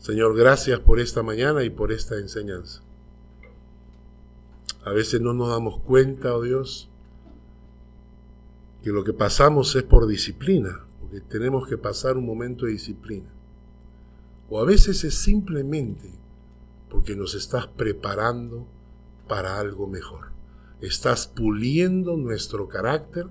Señor, 0.00 0.34
gracias 0.34 0.80
por 0.80 0.98
esta 0.98 1.22
mañana 1.22 1.62
y 1.62 1.68
por 1.68 1.92
esta 1.92 2.16
enseñanza. 2.16 2.80
A 4.82 4.92
veces 4.92 5.20
no 5.20 5.34
nos 5.34 5.50
damos 5.50 5.78
cuenta, 5.80 6.34
oh 6.34 6.40
Dios, 6.40 6.88
que 8.82 8.92
lo 8.92 9.04
que 9.04 9.12
pasamos 9.12 9.76
es 9.76 9.82
por 9.82 10.06
disciplina, 10.06 10.86
porque 10.98 11.20
tenemos 11.20 11.68
que 11.68 11.76
pasar 11.76 12.16
un 12.16 12.24
momento 12.24 12.64
de 12.64 12.72
disciplina. 12.72 13.28
O 14.48 14.58
a 14.58 14.64
veces 14.64 15.04
es 15.04 15.16
simplemente 15.16 16.10
porque 16.88 17.14
nos 17.14 17.34
estás 17.34 17.66
preparando 17.66 18.66
para 19.28 19.60
algo 19.60 19.86
mejor. 19.86 20.32
Estás 20.80 21.26
puliendo 21.26 22.16
nuestro 22.16 22.68
carácter 22.68 23.26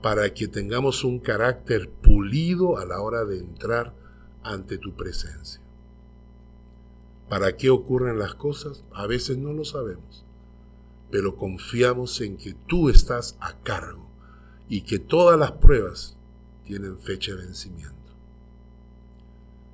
para 0.00 0.32
que 0.32 0.48
tengamos 0.48 1.04
un 1.04 1.18
carácter 1.18 1.90
pulido 1.90 2.78
a 2.78 2.86
la 2.86 3.02
hora 3.02 3.26
de 3.26 3.38
entrar 3.38 3.94
ante 4.42 4.78
tu 4.78 4.96
presencia. 4.96 5.65
¿Para 7.28 7.56
qué 7.56 7.70
ocurren 7.70 8.18
las 8.18 8.34
cosas? 8.34 8.84
A 8.92 9.06
veces 9.06 9.38
no 9.38 9.52
lo 9.52 9.64
sabemos, 9.64 10.24
pero 11.10 11.36
confiamos 11.36 12.20
en 12.20 12.36
que 12.36 12.54
tú 12.54 12.88
estás 12.88 13.36
a 13.40 13.58
cargo 13.62 14.08
y 14.68 14.82
que 14.82 14.98
todas 14.98 15.38
las 15.38 15.52
pruebas 15.52 16.16
tienen 16.64 16.98
fecha 16.98 17.32
de 17.32 17.44
vencimiento. 17.44 17.94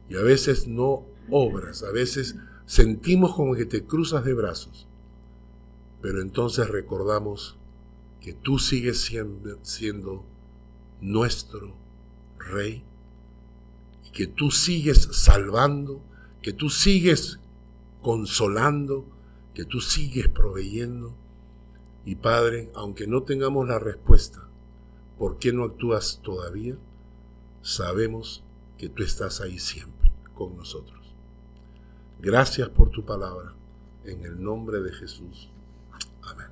Y 0.09 0.17
a 0.17 0.23
veces 0.23 0.67
no 0.67 1.05
obras, 1.31 1.83
a 1.83 1.91
veces 1.91 2.37
sentimos 2.67 3.35
como 3.35 3.55
que 3.55 3.67
te 3.67 3.85
cruzas 3.85 4.25
de 4.25 4.35
brazos, 4.35 4.87
pero 6.01 6.21
entonces 6.21 6.69
recordamos 6.69 7.57
que 8.21 8.33
tú 8.33 8.59
sigues 8.59 9.01
siendo, 9.01 9.59
siendo 9.63 10.25
nuestro 11.01 11.75
rey 12.39 12.85
y 14.07 14.11
que 14.11 14.27
tú 14.27 14.51
sigues 14.51 15.09
salvando, 15.13 16.03
que 16.43 16.53
tú 16.53 16.69
sigues 16.71 17.41
consolando, 18.01 19.07
que 19.55 19.65
tú 19.65 19.81
sigues 19.81 20.29
proveyendo. 20.29 21.15
Y 22.05 22.17
Padre, 22.17 22.71
aunque 22.75 23.07
no 23.07 23.23
tengamos 23.23 23.69
la 23.69 23.79
respuesta, 23.79 24.49
¿Por 25.23 25.39
qué 25.39 25.53
no 25.53 25.63
actúas 25.63 26.19
todavía? 26.21 26.77
Sabemos 27.63 28.43
que 28.77 28.89
tú 28.89 29.05
estás 29.05 29.41
ahí 29.41 29.61
siempre 29.61 30.11
con 30.35 30.57
nosotros. 30.57 31.15
Gracias 32.21 32.69
por 32.71 32.91
tu 32.91 33.05
palabra. 33.05 33.55
En 34.05 34.25
el 34.25 34.43
nombre 34.43 34.81
de 34.81 34.93
Jesús. 34.93 35.49
Amén. 36.23 36.49